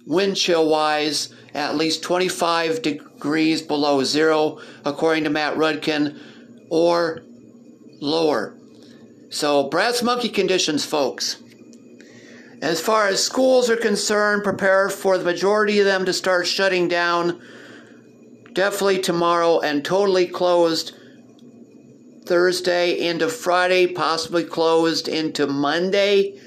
wind 0.05 0.37
chill 0.37 0.69
wise, 0.69 1.33
at 1.55 1.75
least 1.75 2.03
25 2.03 2.83
degrees 2.83 3.63
below 3.63 4.03
zero, 4.03 4.59
according 4.85 5.23
to 5.23 5.31
Matt 5.31 5.55
Rudkin, 5.55 6.19
or 6.69 7.23
lower. 7.99 8.56
So, 9.29 9.67
brass 9.69 10.01
monkey 10.01 10.29
conditions, 10.29 10.85
folks. 10.85 11.37
As 12.61 12.79
far 12.79 13.07
as 13.07 13.23
schools 13.23 13.69
are 13.69 13.75
concerned, 13.75 14.43
prepare 14.43 14.89
for 14.89 15.17
the 15.17 15.25
majority 15.25 15.79
of 15.79 15.85
them 15.85 16.05
to 16.05 16.13
start 16.13 16.47
shutting 16.47 16.87
down 16.87 17.41
definitely 18.53 18.99
tomorrow 18.99 19.59
and 19.59 19.85
totally 19.85 20.27
closed 20.27 20.93
Thursday 22.25 23.07
into 23.07 23.29
Friday, 23.29 23.87
possibly 23.87 24.43
closed 24.43 25.07
into 25.07 25.45
Monday 25.45 26.39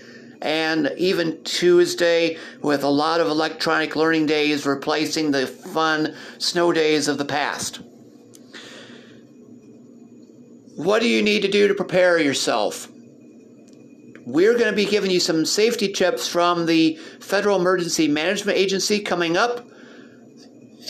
and 0.43 0.93
even 0.97 1.43
Tuesday 1.45 2.39
with 2.63 2.83
a 2.83 2.89
lot 2.89 3.21
of 3.21 3.29
electronic 3.29 3.95
learning 3.95 4.27
days 4.27 4.67
replacing 4.67 5.31
the 5.31 5.47
fun 5.47 6.15
snow 6.39 6.73
days 6.73 7.09
of 7.09 7.19
the 7.19 7.25
past. 7.25 7.81
What 10.83 11.03
do 11.03 11.09
you 11.09 11.21
need 11.21 11.43
to 11.43 11.49
do 11.49 11.69
to 11.69 11.75
prepare 11.75 12.19
yourself? 12.19 12.89
We're 14.25 14.55
going 14.55 14.71
to 14.71 14.77
be 14.77 14.87
giving 14.87 15.11
you 15.11 15.21
some 15.21 15.45
safety 15.45 15.93
tips 15.93 16.27
from 16.27 16.65
the 16.65 16.95
Federal 17.21 17.61
Emergency 17.61 18.09
Management 18.09 18.57
Agency 18.57 19.01
coming 19.01 19.37
up 19.37 19.69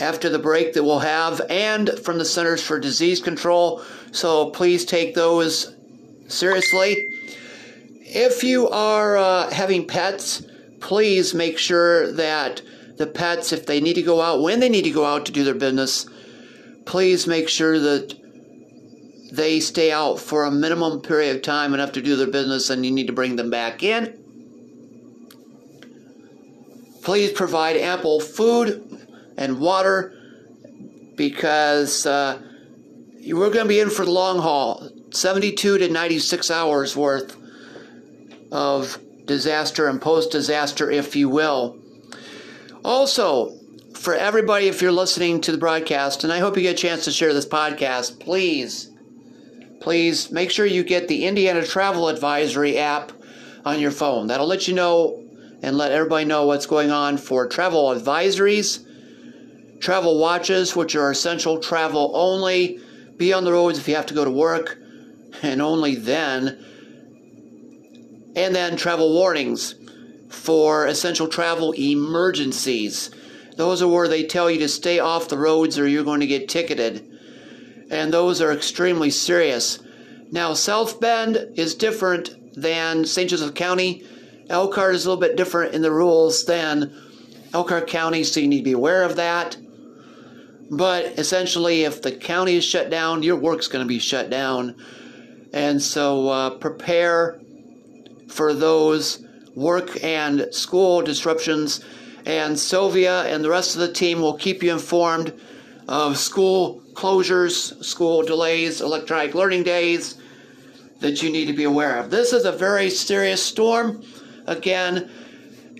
after 0.00 0.28
the 0.28 0.38
break 0.38 0.74
that 0.74 0.84
we'll 0.84 1.00
have, 1.00 1.40
and 1.50 1.90
from 2.04 2.18
the 2.18 2.24
Centers 2.24 2.62
for 2.62 2.78
Disease 2.78 3.20
Control. 3.20 3.82
So 4.12 4.50
please 4.50 4.84
take 4.84 5.16
those 5.16 5.74
seriously. 6.28 7.08
If 8.02 8.44
you 8.44 8.68
are 8.68 9.16
uh, 9.16 9.50
having 9.50 9.88
pets, 9.88 10.44
please 10.78 11.34
make 11.34 11.58
sure 11.58 12.12
that 12.12 12.62
the 12.96 13.08
pets, 13.08 13.52
if 13.52 13.66
they 13.66 13.80
need 13.80 13.94
to 13.94 14.02
go 14.02 14.20
out, 14.20 14.40
when 14.40 14.60
they 14.60 14.68
need 14.68 14.84
to 14.84 14.92
go 14.92 15.04
out 15.04 15.26
to 15.26 15.32
do 15.32 15.42
their 15.42 15.54
business, 15.54 16.06
please 16.84 17.26
make 17.26 17.48
sure 17.48 17.76
that 17.80 18.19
they 19.30 19.60
stay 19.60 19.92
out 19.92 20.18
for 20.18 20.44
a 20.44 20.50
minimum 20.50 21.00
period 21.00 21.36
of 21.36 21.42
time 21.42 21.74
enough 21.74 21.92
to 21.92 22.02
do 22.02 22.16
their 22.16 22.26
business 22.26 22.70
and 22.70 22.84
you 22.84 22.92
need 22.92 23.06
to 23.06 23.12
bring 23.12 23.36
them 23.36 23.50
back 23.50 23.82
in. 23.82 24.16
Please 27.02 27.32
provide 27.32 27.76
ample 27.76 28.20
food 28.20 29.08
and 29.36 29.58
water 29.58 30.14
because 31.16 32.06
uh, 32.06 32.40
we're 33.26 33.50
going 33.50 33.64
to 33.64 33.68
be 33.68 33.80
in 33.80 33.90
for 33.90 34.04
the 34.04 34.10
long 34.10 34.38
haul 34.38 34.88
72 35.10 35.78
to 35.78 35.88
96 35.88 36.50
hours 36.50 36.96
worth 36.96 37.36
of 38.52 38.98
disaster 39.24 39.88
and 39.88 40.00
post 40.00 40.30
disaster, 40.30 40.90
if 40.90 41.16
you 41.16 41.28
will. 41.28 41.78
Also, 42.84 43.56
for 43.94 44.14
everybody, 44.14 44.68
if 44.68 44.80
you're 44.80 44.92
listening 44.92 45.40
to 45.42 45.52
the 45.52 45.58
broadcast, 45.58 46.24
and 46.24 46.32
I 46.32 46.38
hope 46.38 46.56
you 46.56 46.62
get 46.62 46.72
a 46.72 46.78
chance 46.78 47.04
to 47.04 47.12
share 47.12 47.34
this 47.34 47.46
podcast, 47.46 48.20
please 48.20 48.89
please 49.80 50.30
make 50.30 50.50
sure 50.50 50.66
you 50.66 50.84
get 50.84 51.08
the 51.08 51.24
Indiana 51.24 51.66
Travel 51.66 52.08
Advisory 52.08 52.78
app 52.78 53.12
on 53.64 53.80
your 53.80 53.90
phone. 53.90 54.28
That'll 54.28 54.46
let 54.46 54.68
you 54.68 54.74
know 54.74 55.22
and 55.62 55.76
let 55.76 55.92
everybody 55.92 56.24
know 56.24 56.46
what's 56.46 56.66
going 56.66 56.90
on 56.90 57.18
for 57.18 57.46
travel 57.46 57.88
advisories, 57.88 58.84
travel 59.80 60.18
watches, 60.18 60.76
which 60.76 60.94
are 60.96 61.10
essential 61.10 61.58
travel 61.58 62.12
only. 62.14 62.80
Be 63.16 63.32
on 63.32 63.44
the 63.44 63.52
roads 63.52 63.78
if 63.78 63.86
you 63.88 63.96
have 63.96 64.06
to 64.06 64.14
go 64.14 64.24
to 64.24 64.30
work, 64.30 64.78
and 65.42 65.60
only 65.60 65.96
then. 65.96 66.64
And 68.36 68.54
then 68.54 68.76
travel 68.76 69.12
warnings. 69.12 69.74
for 70.30 70.86
essential 70.86 71.28
travel 71.28 71.72
emergencies. 71.72 73.10
Those 73.56 73.82
are 73.82 73.88
where 73.88 74.08
they 74.08 74.24
tell 74.24 74.50
you 74.50 74.60
to 74.60 74.68
stay 74.68 74.98
off 75.00 75.28
the 75.28 75.36
roads 75.36 75.78
or 75.78 75.86
you're 75.86 76.04
going 76.04 76.20
to 76.20 76.26
get 76.26 76.48
ticketed. 76.48 77.09
And 77.90 78.12
those 78.12 78.40
are 78.40 78.52
extremely 78.52 79.10
serious. 79.10 79.80
Now, 80.30 80.54
South 80.54 81.00
Bend 81.00 81.54
is 81.56 81.74
different 81.74 82.54
than 82.54 83.04
St. 83.04 83.28
Joseph 83.28 83.54
County. 83.54 84.06
Elkhart 84.48 84.94
is 84.94 85.04
a 85.04 85.10
little 85.10 85.20
bit 85.20 85.36
different 85.36 85.74
in 85.74 85.82
the 85.82 85.92
rules 85.92 86.44
than 86.44 86.92
Elkhart 87.52 87.88
County, 87.88 88.22
so 88.22 88.40
you 88.40 88.48
need 88.48 88.58
to 88.58 88.64
be 88.64 88.72
aware 88.72 89.02
of 89.02 89.16
that. 89.16 89.56
But 90.70 91.18
essentially, 91.18 91.82
if 91.82 92.00
the 92.00 92.12
county 92.12 92.54
is 92.54 92.64
shut 92.64 92.90
down, 92.90 93.24
your 93.24 93.36
work's 93.36 93.66
going 93.66 93.84
to 93.84 93.88
be 93.88 93.98
shut 93.98 94.30
down. 94.30 94.76
And 95.52 95.82
so 95.82 96.28
uh, 96.28 96.50
prepare 96.50 97.40
for 98.28 98.54
those 98.54 99.24
work 99.56 100.02
and 100.04 100.46
school 100.52 101.02
disruptions. 101.02 101.84
And 102.24 102.56
Sylvia 102.56 103.22
and 103.24 103.44
the 103.44 103.50
rest 103.50 103.74
of 103.74 103.80
the 103.80 103.92
team 103.92 104.20
will 104.20 104.36
keep 104.36 104.62
you 104.62 104.72
informed 104.72 105.32
of 105.88 106.16
school 106.16 106.82
closures, 107.00 107.82
school 107.82 108.22
delays, 108.22 108.82
electronic 108.82 109.34
learning 109.34 109.62
days 109.62 110.18
that 110.98 111.22
you 111.22 111.32
need 111.32 111.46
to 111.46 111.54
be 111.54 111.64
aware 111.64 111.96
of. 111.98 112.10
This 112.10 112.34
is 112.34 112.44
a 112.44 112.52
very 112.52 112.90
serious 112.90 113.42
storm, 113.42 114.04
again, 114.46 115.10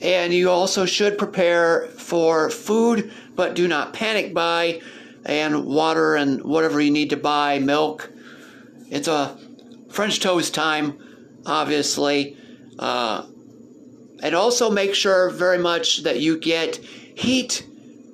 and 0.01 0.33
you 0.33 0.51
also 0.51 0.87
should 0.87 1.19
prepare 1.19 1.89
for 1.89 2.49
food, 2.49 3.13
but 3.37 3.55
do 3.55 3.69
not 3.69 3.93
panic 3.93 4.33
buy, 4.33 4.81
and 5.27 5.67
water 5.67 6.17
and 6.17 6.43
whatever 6.43 6.81
you 6.81 6.91
need 6.91 7.11
to 7.11 7.19
buy, 7.19 7.59
milk. 7.59 8.11
It's 8.89 9.07
a 9.07 9.37
French 9.91 10.21
toast 10.21 10.55
time, 10.55 10.99
obviously. 11.45 12.39
Uh, 12.79 13.27
and 14.23 14.35
also 14.35 14.71
make 14.71 14.95
sure 14.95 15.29
very 15.29 15.59
much 15.59 16.03
that 16.05 16.21
you 16.21 16.39
get 16.39 16.77
HEET 17.15 17.67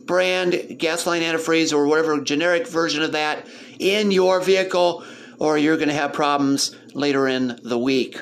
brand 0.06 0.78
gasoline 0.78 1.22
antifreeze 1.22 1.72
or 1.72 1.86
whatever 1.86 2.20
generic 2.20 2.66
version 2.66 3.02
of 3.02 3.12
that 3.12 3.46
in 3.78 4.10
your 4.10 4.40
vehicle, 4.40 5.04
or 5.38 5.58
you're 5.58 5.76
going 5.76 5.88
to 5.88 5.94
have 5.94 6.12
problems 6.12 6.74
later 6.94 7.28
in 7.28 7.58
the 7.62 7.78
week. 7.78 8.20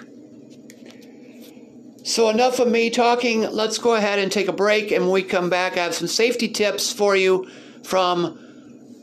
So, 2.04 2.28
enough 2.28 2.58
of 2.58 2.68
me 2.68 2.90
talking. 2.90 3.50
Let's 3.50 3.78
go 3.78 3.94
ahead 3.94 4.18
and 4.18 4.30
take 4.30 4.48
a 4.48 4.52
break. 4.52 4.92
And 4.92 5.04
when 5.04 5.12
we 5.12 5.22
come 5.22 5.48
back, 5.48 5.78
I 5.78 5.84
have 5.84 5.94
some 5.94 6.08
safety 6.08 6.48
tips 6.48 6.92
for 6.92 7.16
you 7.16 7.48
from 7.82 8.38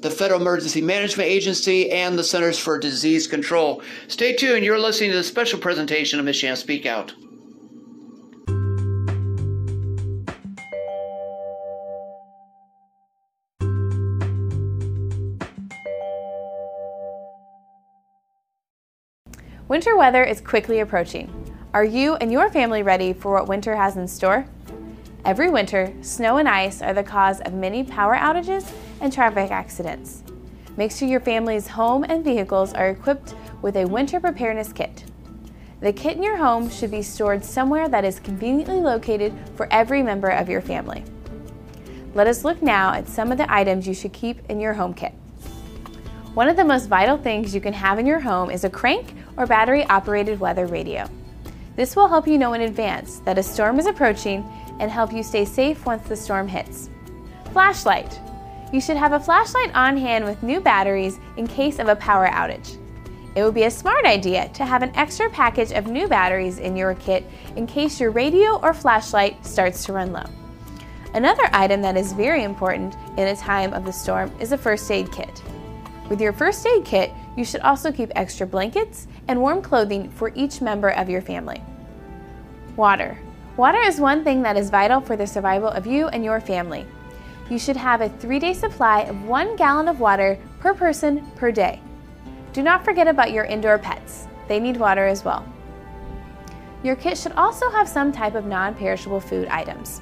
the 0.01 0.11
Federal 0.11 0.39
Emergency 0.39 0.81
Management 0.81 1.29
Agency 1.29 1.89
and 1.91 2.17
the 2.17 2.23
Centers 2.23 2.59
for 2.59 2.77
Disease 2.77 3.25
Control. 3.25 3.81
Stay 4.07 4.35
tuned. 4.35 4.63
You're 4.63 4.79
listening 4.79 5.11
to 5.11 5.17
the 5.17 5.23
special 5.23 5.59
presentation 5.59 6.19
of 6.19 6.25
Michiana 6.25 6.57
Speak 6.57 6.85
Out. 6.85 7.13
Winter 19.71 19.95
weather 19.95 20.21
is 20.21 20.41
quickly 20.41 20.81
approaching. 20.81 21.31
Are 21.73 21.85
you 21.85 22.15
and 22.15 22.29
your 22.29 22.49
family 22.49 22.83
ready 22.83 23.13
for 23.13 23.31
what 23.31 23.47
winter 23.47 23.73
has 23.73 23.95
in 23.95 24.05
store? 24.05 24.45
Every 25.23 25.49
winter, 25.49 25.93
snow 26.01 26.39
and 26.39 26.49
ice 26.49 26.81
are 26.81 26.91
the 26.93 27.03
cause 27.03 27.39
of 27.39 27.53
many 27.53 27.85
power 27.85 28.17
outages 28.17 28.69
and 28.99 29.13
traffic 29.13 29.49
accidents. 29.49 30.23
Make 30.75 30.91
sure 30.91 31.07
your 31.07 31.21
family's 31.21 31.69
home 31.69 32.03
and 32.03 32.21
vehicles 32.21 32.73
are 32.73 32.89
equipped 32.89 33.33
with 33.61 33.77
a 33.77 33.85
winter 33.85 34.19
preparedness 34.19 34.73
kit. 34.73 35.05
The 35.79 35.93
kit 35.93 36.17
in 36.17 36.23
your 36.23 36.35
home 36.35 36.69
should 36.69 36.91
be 36.91 37.01
stored 37.01 37.45
somewhere 37.45 37.87
that 37.87 38.03
is 38.03 38.19
conveniently 38.19 38.81
located 38.81 39.33
for 39.55 39.71
every 39.71 40.03
member 40.03 40.31
of 40.31 40.49
your 40.49 40.59
family. 40.59 41.05
Let 42.13 42.27
us 42.27 42.43
look 42.43 42.61
now 42.61 42.93
at 42.93 43.07
some 43.07 43.31
of 43.31 43.37
the 43.37 43.49
items 43.49 43.87
you 43.87 43.93
should 43.93 44.11
keep 44.11 44.41
in 44.49 44.59
your 44.59 44.73
home 44.73 44.93
kit. 44.93 45.13
One 46.33 46.47
of 46.47 46.55
the 46.55 46.63
most 46.63 46.87
vital 46.87 47.17
things 47.17 47.53
you 47.53 47.59
can 47.59 47.73
have 47.73 47.99
in 47.99 48.05
your 48.05 48.21
home 48.21 48.49
is 48.49 48.63
a 48.63 48.69
crank 48.69 49.15
or 49.35 49.45
battery 49.45 49.83
operated 49.87 50.39
weather 50.39 50.65
radio. 50.65 51.05
This 51.75 51.93
will 51.93 52.07
help 52.07 52.25
you 52.25 52.37
know 52.37 52.53
in 52.53 52.61
advance 52.61 53.19
that 53.25 53.37
a 53.37 53.43
storm 53.43 53.77
is 53.79 53.85
approaching 53.85 54.45
and 54.79 54.89
help 54.89 55.11
you 55.11 55.23
stay 55.23 55.43
safe 55.43 55.85
once 55.85 56.07
the 56.07 56.15
storm 56.15 56.47
hits. 56.47 56.89
Flashlight. 57.51 58.17
You 58.71 58.79
should 58.79 58.95
have 58.95 59.11
a 59.11 59.19
flashlight 59.19 59.75
on 59.75 59.97
hand 59.97 60.23
with 60.23 60.41
new 60.41 60.61
batteries 60.61 61.19
in 61.35 61.47
case 61.47 61.79
of 61.79 61.89
a 61.89 61.97
power 61.97 62.29
outage. 62.29 62.77
It 63.35 63.43
would 63.43 63.53
be 63.53 63.63
a 63.63 63.71
smart 63.71 64.05
idea 64.05 64.47
to 64.53 64.65
have 64.65 64.83
an 64.83 64.95
extra 64.95 65.29
package 65.29 65.73
of 65.73 65.87
new 65.87 66.07
batteries 66.07 66.59
in 66.59 66.77
your 66.77 66.95
kit 66.95 67.25
in 67.57 67.67
case 67.67 67.99
your 67.99 68.11
radio 68.11 68.57
or 68.61 68.73
flashlight 68.73 69.45
starts 69.45 69.83
to 69.83 69.91
run 69.91 70.13
low. 70.13 70.25
Another 71.13 71.49
item 71.51 71.81
that 71.81 71.97
is 71.97 72.13
very 72.13 72.45
important 72.45 72.95
in 73.17 73.27
a 73.27 73.35
time 73.35 73.73
of 73.73 73.83
the 73.83 73.91
storm 73.91 74.31
is 74.39 74.53
a 74.53 74.57
first 74.57 74.89
aid 74.89 75.11
kit. 75.11 75.41
With 76.11 76.19
your 76.19 76.33
first 76.33 76.67
aid 76.67 76.83
kit, 76.83 77.13
you 77.37 77.45
should 77.45 77.61
also 77.61 77.89
keep 77.89 78.11
extra 78.17 78.45
blankets 78.45 79.07
and 79.29 79.39
warm 79.39 79.61
clothing 79.61 80.09
for 80.09 80.33
each 80.35 80.59
member 80.59 80.89
of 80.89 81.09
your 81.09 81.21
family. 81.21 81.63
Water. 82.75 83.17
Water 83.55 83.79
is 83.79 83.97
one 83.97 84.25
thing 84.25 84.41
that 84.41 84.57
is 84.57 84.69
vital 84.69 84.99
for 84.99 85.15
the 85.15 85.25
survival 85.25 85.69
of 85.69 85.87
you 85.87 86.09
and 86.09 86.21
your 86.21 86.41
family. 86.41 86.85
You 87.49 87.57
should 87.57 87.77
have 87.77 88.01
a 88.01 88.09
three 88.09 88.39
day 88.39 88.51
supply 88.51 89.03
of 89.03 89.23
one 89.23 89.55
gallon 89.55 89.87
of 89.87 90.01
water 90.01 90.37
per 90.59 90.73
person 90.73 91.25
per 91.37 91.49
day. 91.49 91.79
Do 92.51 92.61
not 92.61 92.83
forget 92.83 93.07
about 93.07 93.31
your 93.31 93.45
indoor 93.45 93.77
pets, 93.77 94.27
they 94.49 94.59
need 94.59 94.75
water 94.75 95.07
as 95.07 95.23
well. 95.23 95.45
Your 96.83 96.97
kit 96.97 97.17
should 97.17 97.37
also 97.37 97.69
have 97.69 97.87
some 97.87 98.11
type 98.11 98.35
of 98.35 98.43
non 98.45 98.75
perishable 98.75 99.21
food 99.21 99.47
items. 99.47 100.01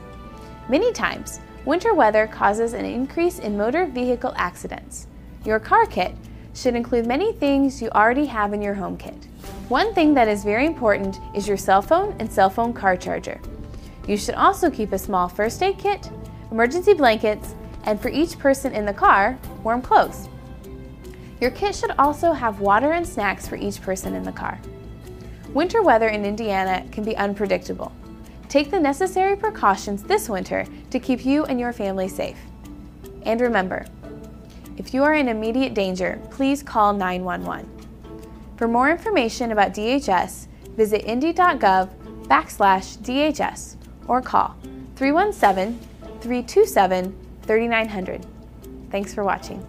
Many 0.70 0.92
times, 0.92 1.40
winter 1.66 1.94
weather 1.94 2.26
causes 2.26 2.74
an 2.74 2.86
increase 2.86 3.38
in 3.38 3.56
motor 3.56 3.86
vehicle 3.86 4.34
accidents. 4.38 5.06
Your 5.46 5.60
car 5.60 5.86
kit 5.86 6.16
should 6.54 6.76
include 6.76 7.08
many 7.08 7.32
things 7.32 7.82
you 7.82 7.90
already 7.92 8.26
have 8.26 8.54
in 8.54 8.62
your 8.62 8.74
home 8.74 8.98
kit. 8.98 9.16
One 9.70 9.94
thing 9.94 10.14
that 10.16 10.28
is 10.28 10.44
very 10.44 10.66
important 10.66 11.18
is 11.34 11.48
your 11.48 11.58
cell 11.58 11.82
phone 11.82 12.16
and 12.20 12.32
cell 12.32 12.50
phone 12.50 12.74
car 12.74 12.98
charger. 12.98 13.40
You 14.08 14.18
should 14.18 14.36
also 14.36 14.70
keep 14.70 14.92
a 14.92 14.98
small 14.98 15.30
first 15.30 15.62
aid 15.64 15.78
kit, 15.78 16.10
emergency 16.52 16.94
blankets, 16.94 17.56
and 17.86 18.02
for 18.02 18.10
each 18.10 18.38
person 18.38 18.74
in 18.74 18.86
the 18.86 18.94
car, 18.94 19.38
warm 19.64 19.82
clothes. 19.82 20.28
Your 21.40 21.52
kit 21.52 21.74
should 21.74 21.92
also 21.98 22.34
have 22.34 22.60
water 22.60 22.92
and 22.92 23.08
snacks 23.08 23.48
for 23.48 23.56
each 23.56 23.82
person 23.82 24.16
in 24.16 24.24
the 24.24 24.32
car. 24.32 24.60
Winter 25.54 25.82
weather 25.82 26.10
in 26.10 26.26
Indiana 26.26 26.86
can 26.92 27.04
be 27.04 27.16
unpredictable. 27.16 27.92
Take 28.50 28.72
the 28.72 28.80
necessary 28.80 29.36
precautions 29.36 30.04
this 30.04 30.28
winter 30.28 30.66
to 30.90 31.00
keep 31.00 31.24
you 31.24 31.46
and 31.46 31.60
your 31.60 31.72
family 31.72 32.08
safe. 32.08 32.40
And 33.24 33.40
remember, 33.40 33.86
if 34.80 34.94
you 34.94 35.04
are 35.04 35.14
in 35.14 35.28
immediate 35.28 35.74
danger, 35.74 36.20
please 36.32 36.64
call 36.64 36.94
911. 36.94 37.70
For 38.56 38.68
more 38.68 38.90
information 38.90 39.52
about 39.52 39.74
DHS, 39.74 40.48
visit 40.78 41.04
indy.gov 41.06 41.90
backslash 42.24 42.98
DHS 43.00 43.76
or 44.08 44.22
call 44.22 44.56
317 44.96 45.78
327 46.22 47.16
3900. 47.42 48.26
Thanks 48.90 49.14
for 49.14 49.24
watching. 49.26 49.66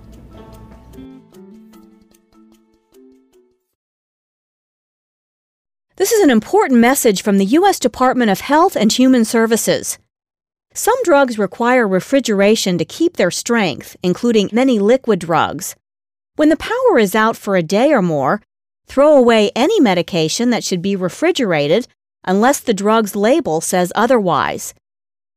This 5.97 6.13
is 6.13 6.23
an 6.23 6.31
important 6.31 6.81
message 6.81 7.23
from 7.23 7.39
the 7.39 7.45
U.S. 7.47 7.79
Department 7.81 8.31
of 8.31 8.41
Health 8.41 8.77
and 8.77 8.93
Human 8.93 9.25
Services. 9.25 9.99
Some 10.73 11.03
drugs 11.03 11.37
require 11.37 11.87
refrigeration 11.87 12.79
to 12.79 12.85
keep 12.85 13.17
their 13.17 13.33
strength, 13.33 13.97
including 14.03 14.51
many 14.53 14.79
liquid 14.79 15.19
drugs. 15.19 15.75
When 16.37 16.49
the 16.49 16.57
power 16.57 16.99
is 16.99 17.17
out 17.17 17.37
for 17.37 17.57
a 17.57 17.63
day 17.63 17.93
or 17.93 18.03
more, 18.03 18.41
throw 18.87 19.17
away 19.17 19.51
any 19.57 19.81
medication 19.81 20.51
that 20.51 20.63
should 20.63 20.81
be 20.81 20.95
refrigerated 20.95 21.89
unless 22.25 22.61
the 22.61 22.75
drug's 22.75 23.17
label 23.17 23.61
says 23.61 23.93
otherwise. 23.97 24.73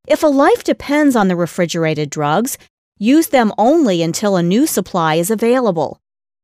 If 0.08 0.22
a 0.22 0.28
life 0.28 0.64
depends 0.64 1.16
on 1.16 1.30
the 1.30 1.36
refrigerated 1.36 2.10
drugs, 2.12 2.58
use 3.00 3.30
them 3.30 3.52
only 3.58 4.04
until 4.04 4.36
a 4.36 4.44
new 4.44 4.68
supply 4.68 5.16
is 5.16 5.32
available. 5.32 6.00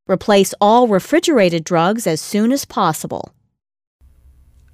Replace 0.07 0.55
all 0.59 0.87
refrigerated 0.87 1.63
drugs 1.63 2.07
as 2.07 2.21
soon 2.21 2.51
as 2.51 2.65
possible. 2.65 3.33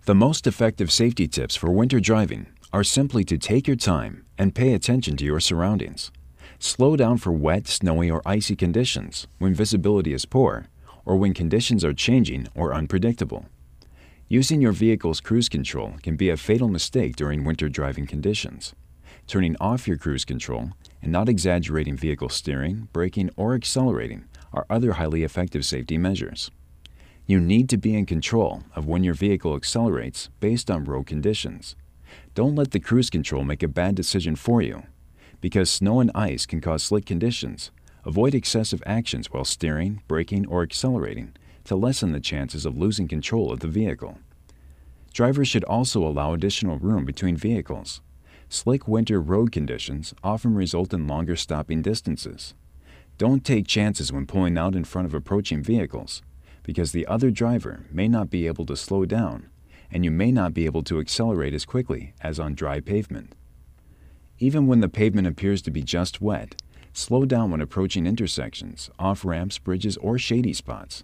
The 0.06 0.16
most 0.16 0.48
effective 0.48 0.92
safety 0.92 1.28
tips 1.28 1.56
for 1.56 1.72
winter 1.72 2.00
driving 2.00 2.46
are 2.74 2.84
simply 2.84 3.24
to 3.24 3.38
take 3.38 3.68
your 3.68 3.76
time 3.76 4.26
and 4.38 4.56
pay 4.56 4.74
attention 4.74 5.16
to 5.18 5.26
your 5.26 5.40
surroundings. 5.40 6.12
Slow 6.60 6.96
down 6.96 7.18
for 7.18 7.32
wet, 7.32 7.68
snowy, 7.68 8.10
or 8.10 8.22
icy 8.26 8.56
conditions 8.56 9.28
when 9.40 9.54
visibility 9.54 10.14
is 10.14 10.26
poor 10.26 10.68
or 11.06 11.16
when 11.18 11.34
conditions 11.34 11.86
are 11.86 11.94
changing 11.94 12.48
or 12.56 12.74
unpredictable. 12.74 13.46
Using 14.28 14.60
your 14.60 14.72
vehicle's 14.72 15.22
cruise 15.22 15.50
control 15.50 15.94
can 16.02 16.16
be 16.16 16.30
a 16.30 16.38
fatal 16.38 16.68
mistake 16.68 17.16
during 17.16 17.44
winter 17.44 17.70
driving 17.70 18.08
conditions. 18.08 18.74
Turning 19.28 19.56
off 19.60 19.88
your 19.88 19.98
cruise 19.98 20.26
control 20.26 20.72
and 21.02 21.12
not 21.12 21.30
exaggerating 21.30 21.96
vehicle 21.96 22.30
steering, 22.30 22.88
braking, 22.92 23.30
or 23.36 23.54
accelerating 23.54 24.26
are 24.52 24.66
other 24.70 24.94
highly 24.94 25.24
effective 25.24 25.66
safety 25.66 25.98
measures. 25.98 26.50
You 27.28 27.40
need 27.40 27.70
to 27.70 27.78
be 27.78 27.96
in 27.96 28.06
control 28.06 28.64
of 28.76 28.88
when 28.88 29.04
your 29.04 29.14
vehicle 29.14 29.56
accelerates 29.56 30.30
based 30.40 30.72
on 30.72 30.86
road 30.86 31.06
conditions. 31.06 31.76
Don't 32.34 32.56
let 32.56 32.72
the 32.72 32.80
cruise 32.80 33.10
control 33.10 33.44
make 33.44 33.64
a 33.64 33.68
bad 33.68 33.96
decision 33.96 34.36
for 34.36 34.62
you. 34.62 34.84
Because 35.42 35.70
snow 35.70 36.00
and 36.00 36.12
ice 36.16 36.46
can 36.46 36.62
cause 36.62 36.84
slick 36.84 37.06
conditions, 37.06 37.72
avoid 38.04 38.36
excessive 38.36 38.84
actions 38.86 39.32
while 39.32 39.46
steering, 39.46 40.02
braking, 40.08 40.46
or 40.48 40.64
accelerating 40.64 41.34
to 41.66 41.76
lessen 41.76 42.12
the 42.12 42.20
chances 42.20 42.66
of 42.66 42.78
losing 42.78 43.08
control 43.08 43.52
of 43.52 43.60
the 43.60 43.68
vehicle. 43.68 44.20
Drivers 45.14 45.48
should 45.48 45.64
also 45.64 46.06
allow 46.06 46.34
additional 46.34 46.78
room 46.78 47.06
between 47.06 47.38
vehicles. 47.38 48.02
Slick 48.50 48.88
winter 48.88 49.20
road 49.20 49.52
conditions 49.52 50.14
often 50.24 50.54
result 50.54 50.94
in 50.94 51.08
longer 51.08 51.36
stopping 51.36 51.82
distances. 51.82 52.54
Don't 53.18 53.46
take 53.46 53.66
chances 53.66 54.12
when 54.12 54.28
pulling 54.28 54.58
out 54.58 54.76
in 54.76 54.84
front 54.84 55.08
of 55.08 55.14
approaching 55.14 55.64
vehicles, 55.64 56.22
because 56.64 56.92
the 56.92 57.08
other 57.08 57.32
driver 57.32 57.86
may 57.90 58.08
not 58.08 58.30
be 58.30 58.46
able 58.46 58.66
to 58.66 58.76
slow 58.76 59.06
down, 59.06 59.50
and 59.96 60.04
you 60.04 60.12
may 60.12 60.30
not 60.30 60.54
be 60.54 60.66
able 60.66 60.84
to 60.84 61.00
accelerate 61.00 61.54
as 61.54 61.64
quickly 61.64 62.14
as 62.20 62.38
on 62.38 62.54
dry 62.54 62.82
pavement. 62.82 63.34
Even 64.40 64.68
when 64.68 64.82
the 64.82 64.90
pavement 64.90 65.26
appears 65.26 65.62
to 65.62 65.72
be 65.72 65.82
just 65.82 66.20
wet, 66.20 66.62
slow 66.92 67.24
down 67.24 67.50
when 67.50 67.62
approaching 67.62 68.06
intersections, 68.06 68.90
off 69.00 69.24
ramps, 69.24 69.58
bridges, 69.58 69.96
or 69.96 70.18
shady 70.18 70.52
spots. 70.52 71.02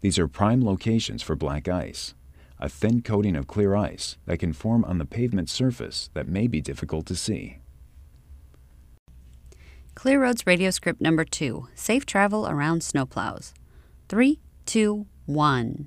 These 0.00 0.18
are 0.18 0.26
prime 0.26 0.60
locations 0.60 1.22
for 1.22 1.36
black 1.36 1.68
ice, 1.68 2.14
a 2.58 2.68
thin 2.68 3.00
coating 3.00 3.36
of 3.36 3.46
clear 3.46 3.76
ice 3.76 4.16
that 4.26 4.40
can 4.40 4.52
form 4.52 4.84
on 4.86 4.98
the 4.98 5.06
pavement 5.06 5.48
surface 5.48 6.10
that 6.14 6.26
may 6.26 6.48
be 6.48 6.60
difficult 6.60 7.06
to 7.06 7.14
see. 7.14 7.58
Clear 9.94 10.20
Roads 10.20 10.48
Radio 10.48 10.70
Script 10.70 11.00
number 11.00 11.24
two 11.24 11.68
Safe 11.76 12.04
Travel 12.04 12.48
Around 12.48 12.80
Snowplows. 12.80 13.52
Three, 14.08 14.40
two, 14.66 15.06
one. 15.26 15.86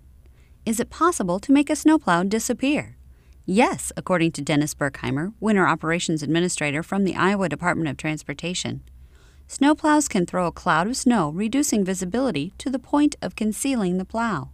Is 0.66 0.80
it 0.80 0.90
possible 0.90 1.40
to 1.42 1.52
make 1.52 1.70
a 1.70 1.76
snowplow 1.76 2.24
disappear? 2.24 2.98
Yes, 3.46 3.92
according 3.96 4.32
to 4.32 4.42
Dennis 4.42 4.74
Burkheimer, 4.74 5.34
Winter 5.40 5.68
Operations 5.68 6.24
Administrator 6.24 6.82
from 6.82 7.04
the 7.04 7.16
Iowa 7.16 7.48
Department 7.50 7.88
of 7.88 7.98
Transportation. 7.98 8.82
Snowplows 9.48 10.10
can 10.10 10.26
throw 10.26 10.48
a 10.48 10.52
cloud 10.52 10.88
of 10.88 10.98
snow, 10.98 11.30
reducing 11.30 11.86
visibility 11.86 12.52
to 12.58 12.72
the 12.72 12.80
point 12.80 13.16
of 13.22 13.36
concealing 13.36 14.00
the 14.00 14.06
plow. 14.06 14.50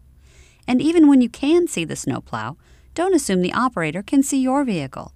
And 0.67 0.82
even 0.82 1.08
when 1.08 1.21
you 1.21 1.30
can 1.30 1.65
see 1.65 1.86
the 1.86 1.95
snowplow, 1.95 2.58
don't 2.93 3.15
assume 3.15 3.41
the 3.41 3.54
operator 3.54 4.04
can 4.04 4.21
see 4.21 4.41
your 4.41 4.65
vehicle. 4.65 5.13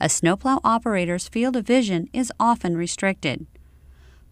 A 0.00 0.08
snowplow 0.08 0.58
operator's 0.64 1.28
field 1.28 1.54
of 1.54 1.64
vision 1.64 2.08
is 2.12 2.32
often 2.40 2.76
restricted. 2.76 3.46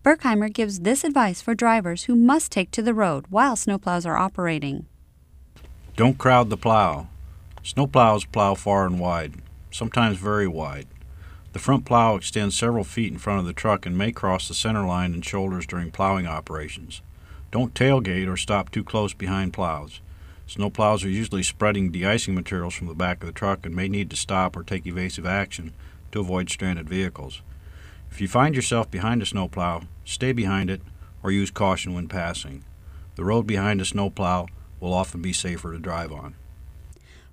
Burkheimer 0.03 0.53
gives 0.53 0.81
this 0.81 1.05
advice 1.05 1.41
for 1.41 1.55
drivers 1.55 2.05
who 2.05 2.17
must 2.17 2.51
take 2.51 2.73
to 2.73 2.83
the 2.83 2.93
road 2.93 3.27
while 3.31 3.55
snowplows 3.55 4.05
are 4.05 4.17
operating. 4.17 4.87
Don't 5.94 6.16
crowd 6.16 6.48
the 6.48 6.57
plow. 6.57 7.09
Snowplows 7.62 8.24
plow 8.33 8.55
far 8.55 8.87
and 8.87 8.98
wide, 8.98 9.35
sometimes 9.70 10.16
very 10.16 10.48
wide. 10.48 10.87
The 11.52 11.59
front 11.59 11.85
plow 11.85 12.16
extends 12.16 12.57
several 12.57 12.83
feet 12.83 13.12
in 13.12 13.18
front 13.18 13.40
of 13.40 13.46
the 13.46 13.52
truck 13.52 13.85
and 13.85 13.96
may 13.96 14.11
cross 14.11 14.48
the 14.48 14.55
center 14.55 14.87
line 14.87 15.12
and 15.12 15.22
shoulders 15.22 15.66
during 15.66 15.90
plowing 15.90 16.26
operations. 16.26 17.02
Don't 17.50 17.74
tailgate 17.74 18.26
or 18.26 18.38
stop 18.38 18.70
too 18.70 18.83
close 18.83 19.12
behind 19.12 19.52
plows. 19.52 20.00
Snowplows 20.48 21.05
are 21.05 21.11
usually 21.11 21.42
spreading 21.42 21.90
de-icing 21.90 22.35
materials 22.35 22.72
from 22.72 22.87
the 22.87 22.94
back 22.94 23.22
of 23.22 23.26
the 23.26 23.33
truck 23.33 23.66
and 23.66 23.76
may 23.76 23.87
need 23.87 24.09
to 24.09 24.16
stop 24.16 24.57
or 24.57 24.62
take 24.62 24.87
evasive 24.87 25.26
action 25.26 25.74
to 26.11 26.20
avoid 26.20 26.48
stranded 26.48 26.88
vehicles. 26.88 27.42
If 28.11 28.18
you 28.18 28.28
find 28.28 28.55
yourself 28.55 28.90
behind 28.90 29.20
a 29.20 29.26
snowplow, 29.26 29.83
stay 30.07 30.33
behind 30.33 30.70
it 30.70 30.81
or 31.22 31.31
use 31.31 31.50
caution 31.50 31.92
when 31.92 32.09
passing. 32.09 32.64
The 33.16 33.24
road 33.24 33.46
behind 33.46 33.83
a 33.83 33.85
snowplow 33.85 34.46
will 34.83 34.92
often 34.92 35.23
be 35.23 35.33
safer 35.33 35.73
to 35.73 35.79
drive 35.79 36.12
on. 36.12 36.35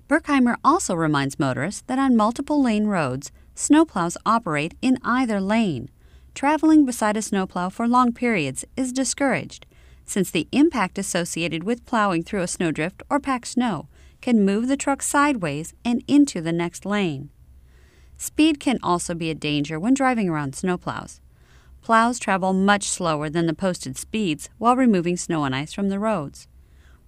Burkheimer 0.08 0.56
also 0.64 0.94
reminds 0.94 1.38
motorists 1.38 1.82
that 1.88 1.98
on 1.98 2.16
multiple 2.16 2.62
lane 2.62 2.86
roads, 2.86 3.32
snowplows 3.56 4.16
operate 4.24 4.74
in 4.80 4.98
either 5.04 5.40
lane. 5.40 5.90
Traveling 6.32 6.86
beside 6.86 7.16
a 7.16 7.22
snowplow 7.22 7.68
for 7.68 7.88
long 7.88 8.12
periods 8.12 8.64
is 8.76 8.92
discouraged, 8.92 9.66
since 10.06 10.30
the 10.30 10.48
impact 10.52 10.96
associated 10.96 11.64
with 11.64 11.84
plowing 11.86 12.22
through 12.22 12.42
a 12.42 12.48
snowdrift 12.48 13.02
or 13.10 13.18
packed 13.18 13.48
snow 13.48 13.88
can 14.20 14.44
move 14.44 14.68
the 14.68 14.76
truck 14.76 15.02
sideways 15.02 15.74
and 15.84 16.04
into 16.06 16.40
the 16.40 16.52
next 16.52 16.86
lane. 16.86 17.30
Speed 18.16 18.60
can 18.60 18.78
also 18.82 19.14
be 19.14 19.30
a 19.30 19.34
danger 19.34 19.78
when 19.80 19.94
driving 19.94 20.28
around 20.28 20.52
snowplows. 20.52 21.20
Plows 21.82 22.18
travel 22.18 22.52
much 22.52 22.88
slower 22.88 23.28
than 23.30 23.46
the 23.46 23.54
posted 23.54 23.96
speeds 23.96 24.50
while 24.58 24.76
removing 24.76 25.16
snow 25.16 25.44
and 25.44 25.54
ice 25.54 25.72
from 25.72 25.88
the 25.88 25.98
roads. 25.98 26.46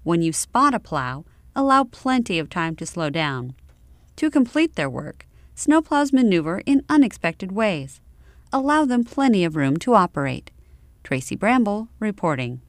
When 0.05 0.21
you 0.21 0.33
spot 0.33 0.75
a 0.75 0.81
plow, 0.81 1.25
allow 1.55 1.85
plenty 1.85 2.41
of 2.41 2.51
time 2.51 2.75
to 2.77 2.87
slow 2.87 3.09
down. 3.09 3.55
To 4.17 4.33
complete 4.33 4.75
their 4.75 4.91
work, 4.91 5.29
snowplows 5.55 6.13
maneuver 6.13 6.61
in 6.67 6.83
unexpected 6.89 7.53
ways. 7.53 8.01
Allow 8.53 8.85
them 8.85 9.05
plenty 9.05 9.45
of 9.45 9.55
room 9.55 9.77
to 9.77 9.95
operate. 9.95 10.51
Tracy 11.05 11.37
Bramble 11.37 11.87
reporting. 12.01 12.63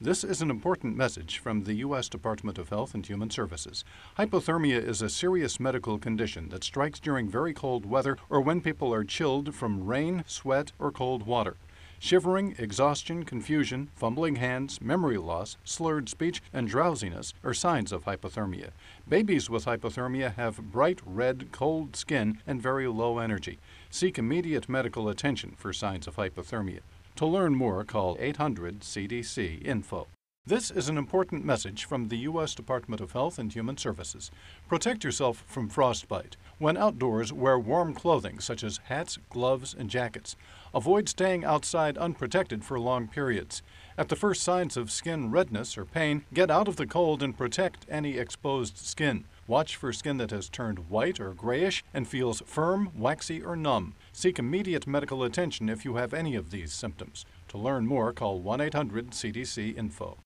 This 0.00 0.24
is 0.24 0.40
an 0.40 0.48
important 0.48 0.96
message 0.96 1.38
from 1.38 1.64
the 1.64 1.74
U.S. 1.74 2.08
Department 2.08 2.56
of 2.56 2.70
Health 2.70 2.94
and 2.94 3.04
Human 3.04 3.28
Services. 3.28 3.84
Hypothermia 4.16 4.82
is 4.82 5.02
a 5.02 5.10
serious 5.10 5.60
medical 5.60 5.98
condition 5.98 6.48
that 6.48 6.64
strikes 6.64 7.00
during 7.00 7.28
very 7.28 7.52
cold 7.52 7.84
weather 7.84 8.16
or 8.30 8.40
when 8.40 8.62
people 8.62 8.94
are 8.94 9.04
chilled 9.04 9.54
from 9.54 9.84
rain, 9.84 10.24
sweat, 10.26 10.72
or 10.78 10.90
cold 10.90 11.26
water. 11.26 11.56
Shivering, 12.00 12.54
exhaustion, 12.58 13.24
confusion, 13.24 13.90
fumbling 13.96 14.36
hands, 14.36 14.80
memory 14.80 15.18
loss, 15.18 15.56
slurred 15.64 16.08
speech, 16.08 16.40
and 16.52 16.68
drowsiness 16.68 17.34
are 17.42 17.52
signs 17.52 17.90
of 17.90 18.04
hypothermia. 18.04 18.70
Babies 19.08 19.50
with 19.50 19.64
hypothermia 19.64 20.34
have 20.36 20.70
bright 20.70 21.00
red, 21.04 21.50
cold 21.50 21.96
skin 21.96 22.38
and 22.46 22.62
very 22.62 22.86
low 22.86 23.18
energy. 23.18 23.58
Seek 23.90 24.16
immediate 24.16 24.68
medical 24.68 25.08
attention 25.08 25.54
for 25.56 25.72
signs 25.72 26.06
of 26.06 26.14
hypothermia. 26.14 26.80
To 27.16 27.26
learn 27.26 27.56
more, 27.56 27.82
call 27.82 28.16
800 28.20 28.80
CDC 28.80 29.66
Info. 29.66 30.06
This 30.46 30.70
is 30.70 30.88
an 30.88 30.96
important 30.96 31.44
message 31.44 31.84
from 31.84 32.08
the 32.08 32.18
U.S. 32.18 32.54
Department 32.54 33.02
of 33.02 33.12
Health 33.12 33.38
and 33.38 33.52
Human 33.52 33.76
Services. 33.76 34.30
Protect 34.68 35.04
yourself 35.04 35.44
from 35.46 35.68
frostbite. 35.68 36.36
When 36.58 36.76
outdoors, 36.76 37.32
wear 37.32 37.56
warm 37.56 37.94
clothing 37.94 38.40
such 38.40 38.64
as 38.64 38.80
hats, 38.84 39.16
gloves, 39.30 39.76
and 39.78 39.88
jackets. 39.88 40.34
Avoid 40.74 41.08
staying 41.08 41.44
outside 41.44 41.96
unprotected 41.96 42.64
for 42.64 42.80
long 42.80 43.06
periods. 43.06 43.62
At 43.96 44.08
the 44.08 44.16
first 44.16 44.42
signs 44.42 44.76
of 44.76 44.90
skin 44.90 45.30
redness 45.30 45.78
or 45.78 45.84
pain, 45.84 46.24
get 46.34 46.50
out 46.50 46.66
of 46.66 46.74
the 46.74 46.86
cold 46.86 47.22
and 47.22 47.38
protect 47.38 47.86
any 47.88 48.18
exposed 48.18 48.76
skin. 48.76 49.24
Watch 49.46 49.76
for 49.76 49.92
skin 49.92 50.16
that 50.16 50.32
has 50.32 50.48
turned 50.48 50.90
white 50.90 51.20
or 51.20 51.32
grayish 51.32 51.84
and 51.94 52.08
feels 52.08 52.42
firm, 52.44 52.90
waxy, 52.96 53.40
or 53.40 53.54
numb. 53.54 53.94
Seek 54.12 54.40
immediate 54.40 54.86
medical 54.86 55.22
attention 55.22 55.68
if 55.68 55.84
you 55.84 55.94
have 55.94 56.12
any 56.12 56.34
of 56.34 56.50
these 56.50 56.72
symptoms. 56.72 57.24
To 57.48 57.58
learn 57.58 57.86
more, 57.86 58.12
call 58.12 58.40
1 58.40 58.60
800 58.60 59.10
CDC 59.12 59.78
Info. 59.78 60.18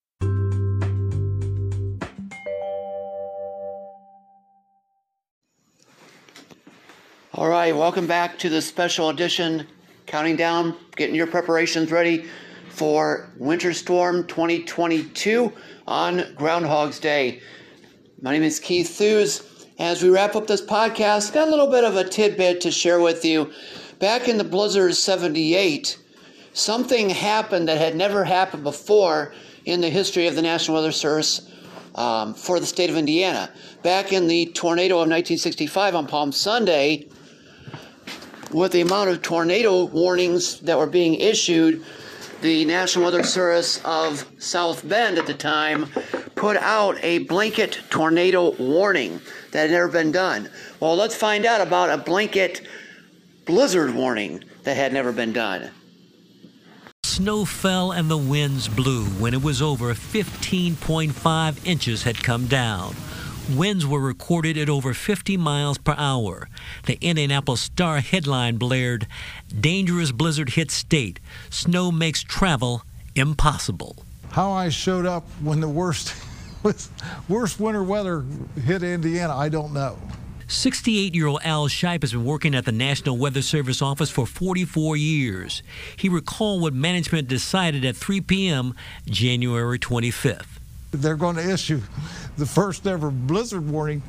All 7.35 7.49
right, 7.49 7.75
welcome 7.75 8.07
back 8.07 8.39
to 8.41 8.51
the 8.51 8.61
special 8.61 9.09
edition, 9.09 9.67
counting 10.05 10.37
down, 10.37 10.77
getting 10.97 11.15
your 11.15 11.27
preparations 11.27 11.91
ready 11.91 12.27
for 12.69 13.31
Winter 13.39 13.73
Storm 13.73 14.27
2022 14.27 15.51
on 15.87 16.35
Groundhog's 16.35 17.01
Day. 17.01 17.41
My 18.21 18.33
name 18.33 18.43
is 18.43 18.61
Keith 18.61 18.99
Thews. 18.99 19.67
As 19.79 20.03
we 20.03 20.11
wrap 20.11 20.37
up 20.37 20.47
this 20.47 20.61
podcast, 20.61 21.33
got 21.33 21.49
a 21.49 21.51
little 21.51 21.71
bit 21.71 21.85
of 21.85 21.97
a 21.97 22.07
tidbit 22.07 22.61
to 22.61 22.71
share 22.71 23.01
with 23.01 23.25
you. 23.25 23.51
Back 23.99 24.29
in 24.29 24.37
the 24.37 24.45
blizzard 24.45 24.91
of 24.91 24.97
78, 24.99 25.97
something 26.53 27.09
happened 27.09 27.67
that 27.69 27.79
had 27.79 27.97
never 27.97 28.25
happened 28.25 28.63
before 28.63 29.33
in 29.65 29.81
the 29.81 29.89
history 29.89 30.27
of 30.27 30.35
the 30.35 30.43
National 30.43 30.75
Weather 30.77 30.93
Service 30.93 31.51
um, 31.95 32.35
for 32.35 32.61
the 32.61 32.67
state 32.67 32.91
of 32.91 32.97
Indiana. 32.97 33.51
Back 33.83 34.13
in 34.13 34.27
the 34.27 34.53
tornado 34.53 34.97
of 34.97 35.09
1965 35.09 35.95
on 35.95 36.07
Palm 36.07 36.31
Sunday, 36.31 37.09
with 38.53 38.73
the 38.73 38.81
amount 38.81 39.11
of 39.11 39.23
tornado 39.23 39.85
warnings 39.85 40.61
that 40.61 40.79
were 40.79 40.87
being 40.87 41.15
issued, 41.15 41.85
the 42.43 42.65
National 42.65 43.05
Weather 43.05 43.23
Service 43.23 43.81
of 43.85 44.27
South 44.39 44.87
Bend 44.89 45.19
at 45.19 45.27
the 45.27 45.35
time 45.35 45.87
put 46.35 46.57
out 46.57 46.99
a 47.03 47.19
blanket 47.21 47.81
tornado 47.89 48.51
warning 48.57 49.21
that 49.53 49.63
had 49.63 49.71
never 49.71 49.89
been 49.89 50.11
done. 50.11 50.51
Well, 50.81 50.97
let's 50.97 51.15
find 51.15 51.47
out 51.47 51.61
about 51.61 51.91
a 51.91 51.99
blanket 51.99 52.67
blizzard 53.45 53.95
warning 53.95 54.45
that 54.65 54.77
had 54.77 54.93
never 54.93 55.13
been 55.13 55.33
done. 55.33 55.71
Snow 57.05 57.45
fell 57.45 57.93
and 57.93 58.11
the 58.11 58.19
winds 58.19 58.69
blew 58.69 59.05
when 59.05 59.35
it 59.35 59.43
was 59.43 59.63
over 59.63 59.95
15.5 59.95 61.67
inches 61.67 62.03
had 62.03 62.23
come 62.23 62.47
down. 62.47 62.95
Winds 63.51 63.85
were 63.85 63.99
recorded 63.99 64.57
at 64.57 64.69
over 64.69 64.95
50 64.95 65.37
miles 65.37 65.77
per 65.77 65.95
hour. 65.99 66.49
The 66.87 66.97
Indianapolis 67.01 67.61
Star 67.61 67.99
headline 67.99 68.57
blared 68.57 69.09
Dangerous 69.61 70.13
blizzard 70.13 70.51
hits 70.51 70.75
state. 70.75 71.19
Snow 71.51 71.91
makes 71.91 72.23
travel 72.23 72.83
impossible. 73.17 73.97
How 74.31 74.53
I 74.53 74.69
showed 74.69 75.07
up 75.07 75.29
when 75.43 75.61
the 75.61 75.69
worst, 75.69 76.15
worst 77.29 77.59
winter 77.59 77.83
weather 77.83 78.25
hit 78.65 78.85
Indiana, 78.85 79.37
I 79.37 79.49
don't 79.49 79.75
know. 79.75 79.99
68 80.47 81.15
year 81.15 81.27
old 81.27 81.41
Al 81.43 81.67
Shipe 81.67 82.03
has 82.03 82.13
been 82.13 82.25
working 82.25 82.55
at 82.55 82.65
the 82.65 82.73
National 82.73 83.17
Weather 83.17 83.43
Service 83.43 83.83
office 83.83 84.11
for 84.11 84.25
44 84.25 84.97
years. 84.97 85.63
He 85.97 86.09
recalled 86.09 86.63
what 86.63 86.75
management 86.75 87.27
decided 87.27 87.85
at 87.85 87.97
3 87.97 88.21
p.m. 88.21 88.75
January 89.07 89.79
25th. 89.79 90.62
They're 90.93 91.17
going 91.17 91.37
to 91.37 91.53
issue 91.53 91.81
the 92.37 92.47
first 92.47 92.87
ever 92.87 93.11
blizzard 93.11 93.69
warning 93.69 94.03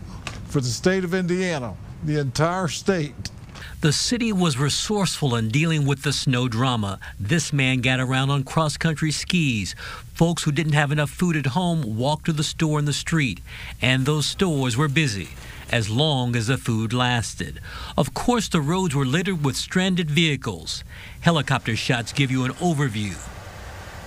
for 0.48 0.60
the 0.60 0.68
state 0.68 1.04
of 1.04 1.14
Indiana, 1.14 1.76
the 2.04 2.20
entire 2.20 2.68
state. 2.68 3.32
The 3.80 3.94
city 3.94 4.32
was 4.34 4.58
resourceful 4.58 5.36
in 5.36 5.50
dealing 5.50 5.86
with 5.86 6.04
the 6.04 6.14
snow 6.14 6.48
drama. 6.48 7.00
This 7.20 7.54
man 7.54 7.80
got 7.80 8.00
around 8.00 8.30
on 8.30 8.44
cross 8.44 8.76
country 8.76 9.12
skis. 9.12 9.76
Folks 10.14 10.44
who 10.44 10.52
didn't 10.52 10.74
have 10.74 10.92
enough 10.92 11.10
food 11.10 11.38
at 11.38 11.48
home 11.48 11.98
walked 11.98 12.26
to 12.26 12.34
the 12.34 12.44
store 12.44 12.80
in 12.80 12.86
the 12.86 12.94
street, 12.94 13.40
and 13.82 14.06
those 14.06 14.26
stores 14.26 14.78
were 14.78 14.88
busy 14.90 15.30
as 15.70 15.90
long 15.90 16.36
as 16.36 16.48
the 16.48 16.58
food 16.58 16.94
lasted. 16.94 17.60
Of 17.98 18.14
course, 18.14 18.48
the 18.48 18.62
roads 18.62 18.94
were 18.94 19.06
littered 19.06 19.44
with 19.44 19.56
stranded 19.56 20.12
vehicles. 20.12 20.84
Helicopter 21.22 21.76
shots 21.76 22.14
give 22.14 22.30
you 22.30 22.44
an 22.44 22.52
overview. 22.54 23.16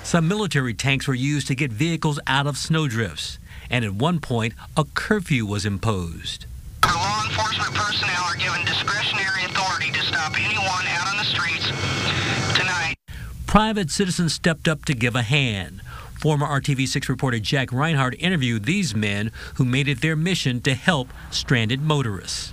Some 0.07 0.29
military 0.29 0.73
tanks 0.73 1.09
were 1.09 1.17
used 1.17 1.49
to 1.49 1.57
get 1.57 1.73
vehicles 1.73 2.21
out 2.29 2.47
of 2.47 2.57
snowdrifts, 2.57 3.41
and 3.69 3.85
at 3.85 3.93
one 3.93 4.21
point, 4.21 4.55
a 4.77 4.85
curfew 4.95 5.45
was 5.45 5.67
imposed. 5.67 6.47
Our 6.85 6.95
law 6.95 7.25
enforcement 7.25 7.75
personnel 7.75 8.23
are 8.23 8.37
given 8.37 8.65
discretionary 8.65 9.43
authority 9.47 9.91
to 9.91 9.99
stop 9.99 10.41
anyone 10.41 10.87
out 10.87 11.09
on 11.09 11.17
the 11.17 11.25
streets 11.25 11.67
tonight. 12.57 12.95
Private 13.49 13.91
citizens 13.91 14.33
stepped 14.33 14.69
up 14.69 14.85
to 14.85 14.95
give 14.95 15.17
a 15.17 15.23
hand. 15.23 15.83
Former 16.21 16.47
RTV6 16.47 17.09
reporter 17.09 17.41
Jack 17.41 17.73
Reinhardt 17.73 18.15
interviewed 18.21 18.65
these 18.65 18.95
men 18.95 19.33
who 19.55 19.65
made 19.65 19.89
it 19.89 20.03
their 20.03 20.15
mission 20.15 20.61
to 20.61 20.75
help 20.75 21.09
stranded 21.33 21.81
motorists. 21.81 22.53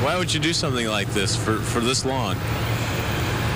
Why 0.00 0.16
would 0.16 0.32
you 0.32 0.40
do 0.40 0.54
something 0.54 0.86
like 0.86 1.08
this 1.08 1.36
for, 1.36 1.58
for 1.58 1.80
this 1.80 2.06
long? 2.06 2.38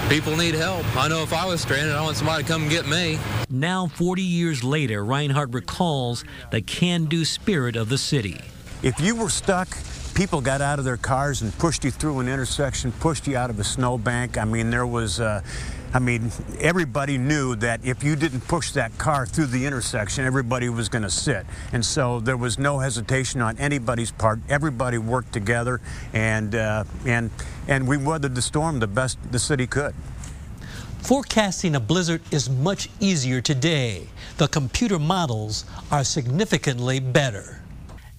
People 0.08 0.36
need 0.36 0.54
help. 0.54 0.84
I 0.96 1.08
know 1.08 1.22
if 1.22 1.32
I 1.32 1.46
was 1.46 1.62
stranded, 1.62 1.94
I 1.94 2.02
want 2.02 2.18
somebody 2.18 2.42
to 2.42 2.48
come 2.48 2.62
and 2.62 2.70
get 2.70 2.86
me. 2.86 3.18
Now, 3.48 3.86
40 3.86 4.20
years 4.20 4.62
later, 4.62 5.02
Reinhardt 5.02 5.54
recalls 5.54 6.24
the 6.50 6.60
can 6.60 7.06
do 7.06 7.24
spirit 7.24 7.74
of 7.74 7.88
the 7.88 7.96
city. 7.96 8.38
If 8.82 9.00
you 9.00 9.16
were 9.16 9.30
stuck, 9.30 9.68
people 10.14 10.42
got 10.42 10.60
out 10.60 10.78
of 10.78 10.84
their 10.84 10.98
cars 10.98 11.40
and 11.40 11.56
pushed 11.58 11.84
you 11.84 11.90
through 11.90 12.20
an 12.20 12.28
intersection, 12.28 12.92
pushed 12.92 13.26
you 13.26 13.38
out 13.38 13.48
of 13.48 13.58
a 13.58 13.64
snowbank. 13.64 14.36
I 14.36 14.44
mean, 14.44 14.70
there 14.70 14.86
was. 14.86 15.20
Uh, 15.20 15.42
I 15.94 16.00
mean, 16.00 16.32
everybody 16.58 17.18
knew 17.18 17.54
that 17.56 17.84
if 17.84 18.02
you 18.02 18.16
didn't 18.16 18.40
push 18.48 18.72
that 18.72 18.98
car 18.98 19.26
through 19.26 19.46
the 19.46 19.64
intersection, 19.64 20.24
everybody 20.24 20.68
was 20.68 20.88
going 20.88 21.02
to 21.02 21.10
sit. 21.10 21.46
And 21.72 21.86
so 21.86 22.18
there 22.18 22.36
was 22.36 22.58
no 22.58 22.80
hesitation 22.80 23.40
on 23.40 23.56
anybody's 23.58 24.10
part. 24.10 24.40
Everybody 24.48 24.98
worked 24.98 25.32
together, 25.32 25.80
and 26.12 26.56
uh, 26.56 26.82
and 27.06 27.30
and 27.68 27.86
we 27.86 27.96
weathered 27.96 28.34
the 28.34 28.42
storm 28.42 28.80
the 28.80 28.88
best 28.88 29.18
the 29.30 29.38
city 29.38 29.68
could. 29.68 29.94
Forecasting 31.02 31.76
a 31.76 31.80
blizzard 31.80 32.22
is 32.32 32.50
much 32.50 32.88
easier 32.98 33.40
today. 33.40 34.08
The 34.38 34.48
computer 34.48 34.98
models 34.98 35.64
are 35.92 36.02
significantly 36.02 36.98
better. 36.98 37.60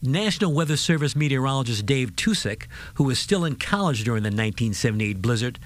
National 0.02 0.54
Weather 0.54 0.78
Service 0.78 1.16
meteorologist 1.16 1.86
Dave 1.86 2.16
Tucek, 2.16 2.68
who 2.94 3.06
was 3.06 3.18
still 3.18 3.44
in 3.44 3.56
college 3.56 4.04
during 4.04 4.22
the 4.22 4.28
1978 4.28 5.22
blizzard, 5.22 5.60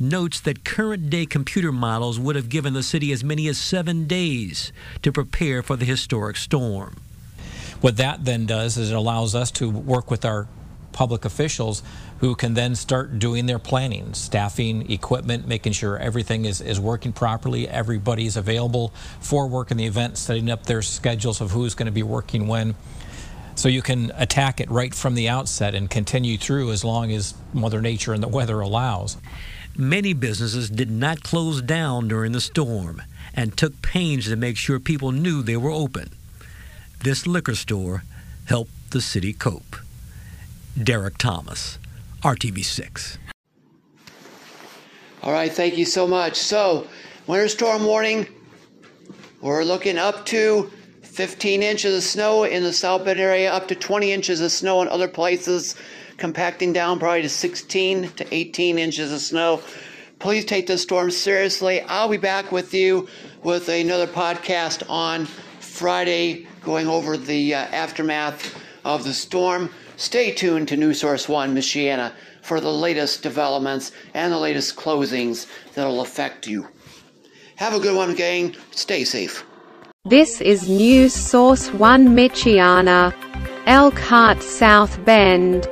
notes 0.00 0.40
that 0.40 0.64
current 0.64 1.10
day 1.10 1.26
computer 1.26 1.70
models 1.70 2.18
would 2.18 2.34
have 2.34 2.48
given 2.48 2.72
the 2.72 2.82
city 2.82 3.12
as 3.12 3.22
many 3.22 3.46
as 3.46 3.58
seven 3.58 4.06
days 4.06 4.72
to 5.02 5.12
prepare 5.12 5.62
for 5.62 5.76
the 5.76 5.84
historic 5.84 6.36
storm. 6.36 6.96
What 7.80 7.96
that 7.98 8.24
then 8.24 8.46
does 8.46 8.76
is 8.76 8.90
it 8.90 8.96
allows 8.96 9.34
us 9.34 9.50
to 9.52 9.70
work 9.70 10.10
with 10.10 10.24
our 10.24 10.48
public 10.92 11.24
officials 11.24 11.82
who 12.18 12.34
can 12.34 12.54
then 12.54 12.74
start 12.74 13.18
doing 13.18 13.46
their 13.46 13.58
planning, 13.58 14.12
staffing, 14.12 14.90
equipment, 14.90 15.46
making 15.46 15.72
sure 15.72 15.96
everything 15.96 16.44
is, 16.44 16.60
is 16.60 16.78
working 16.78 17.12
properly, 17.12 17.68
everybody 17.68 18.26
is 18.26 18.36
available 18.36 18.92
for 19.20 19.46
work 19.46 19.70
in 19.70 19.76
the 19.76 19.86
event, 19.86 20.18
setting 20.18 20.50
up 20.50 20.66
their 20.66 20.82
schedules 20.82 21.40
of 21.40 21.52
who's 21.52 21.74
going 21.74 21.86
to 21.86 21.92
be 21.92 22.02
working 22.02 22.46
when. 22.46 22.74
So 23.54 23.68
you 23.68 23.82
can 23.82 24.12
attack 24.16 24.60
it 24.60 24.70
right 24.70 24.94
from 24.94 25.14
the 25.14 25.28
outset 25.28 25.74
and 25.74 25.88
continue 25.88 26.38
through 26.38 26.72
as 26.72 26.84
long 26.84 27.12
as 27.12 27.34
Mother 27.52 27.80
Nature 27.80 28.12
and 28.12 28.22
the 28.22 28.28
weather 28.28 28.60
allows. 28.60 29.16
Many 29.80 30.12
businesses 30.12 30.68
did 30.68 30.90
not 30.90 31.22
close 31.22 31.62
down 31.62 32.06
during 32.06 32.32
the 32.32 32.40
storm 32.42 33.00
and 33.32 33.56
took 33.56 33.80
pains 33.80 34.26
to 34.26 34.36
make 34.36 34.58
sure 34.58 34.78
people 34.78 35.10
knew 35.10 35.42
they 35.42 35.56
were 35.56 35.70
open. 35.70 36.10
This 37.02 37.26
liquor 37.26 37.54
store 37.54 38.04
helped 38.44 38.90
the 38.90 39.00
city 39.00 39.32
cope. 39.32 39.76
Derek 40.80 41.16
Thomas, 41.16 41.78
RTV6. 42.22 43.16
All 45.22 45.32
right, 45.32 45.50
thank 45.50 45.78
you 45.78 45.86
so 45.86 46.06
much. 46.06 46.36
So, 46.36 46.86
winter 47.26 47.48
storm 47.48 47.86
warning. 47.86 48.26
We're 49.40 49.64
looking 49.64 49.96
up 49.96 50.26
to 50.26 50.70
15 51.00 51.62
inches 51.62 51.96
of 51.96 52.02
snow 52.02 52.44
in 52.44 52.62
the 52.62 52.74
South 52.74 53.06
Bend 53.06 53.18
area, 53.18 53.50
up 53.50 53.66
to 53.68 53.74
20 53.74 54.12
inches 54.12 54.42
of 54.42 54.52
snow 54.52 54.82
in 54.82 54.88
other 54.88 55.08
places 55.08 55.74
compacting 56.20 56.72
down 56.72 57.00
probably 57.00 57.22
to 57.22 57.28
16 57.28 58.10
to 58.10 58.34
18 58.34 58.78
inches 58.78 59.12
of 59.12 59.20
snow. 59.20 59.60
Please 60.20 60.44
take 60.44 60.66
this 60.66 60.82
storm 60.82 61.10
seriously. 61.10 61.80
I'll 61.80 62.10
be 62.10 62.18
back 62.18 62.52
with 62.52 62.74
you 62.74 63.08
with 63.42 63.68
another 63.70 64.06
podcast 64.06 64.88
on 64.88 65.24
Friday 65.24 66.46
going 66.62 66.86
over 66.86 67.16
the 67.16 67.54
uh, 67.54 67.58
aftermath 67.58 68.54
of 68.84 69.02
the 69.04 69.14
storm. 69.14 69.70
Stay 69.96 70.30
tuned 70.30 70.68
to 70.68 70.76
News 70.76 71.00
Source 71.00 71.26
One, 71.26 71.54
Michiana, 71.54 72.12
for 72.42 72.60
the 72.60 72.72
latest 72.72 73.22
developments 73.22 73.92
and 74.12 74.32
the 74.32 74.38
latest 74.38 74.76
closings 74.76 75.46
that'll 75.74 76.02
affect 76.02 76.46
you. 76.46 76.68
Have 77.56 77.74
a 77.74 77.80
good 77.80 77.96
one, 77.96 78.14
gang. 78.14 78.54
Stay 78.72 79.04
safe. 79.04 79.44
This 80.04 80.40
is 80.40 80.68
News 80.68 81.14
Source 81.14 81.72
1 81.72 82.08
Michiana, 82.08 83.14
Elkhart 83.66 84.42
South 84.42 85.02
Bend. 85.04 85.66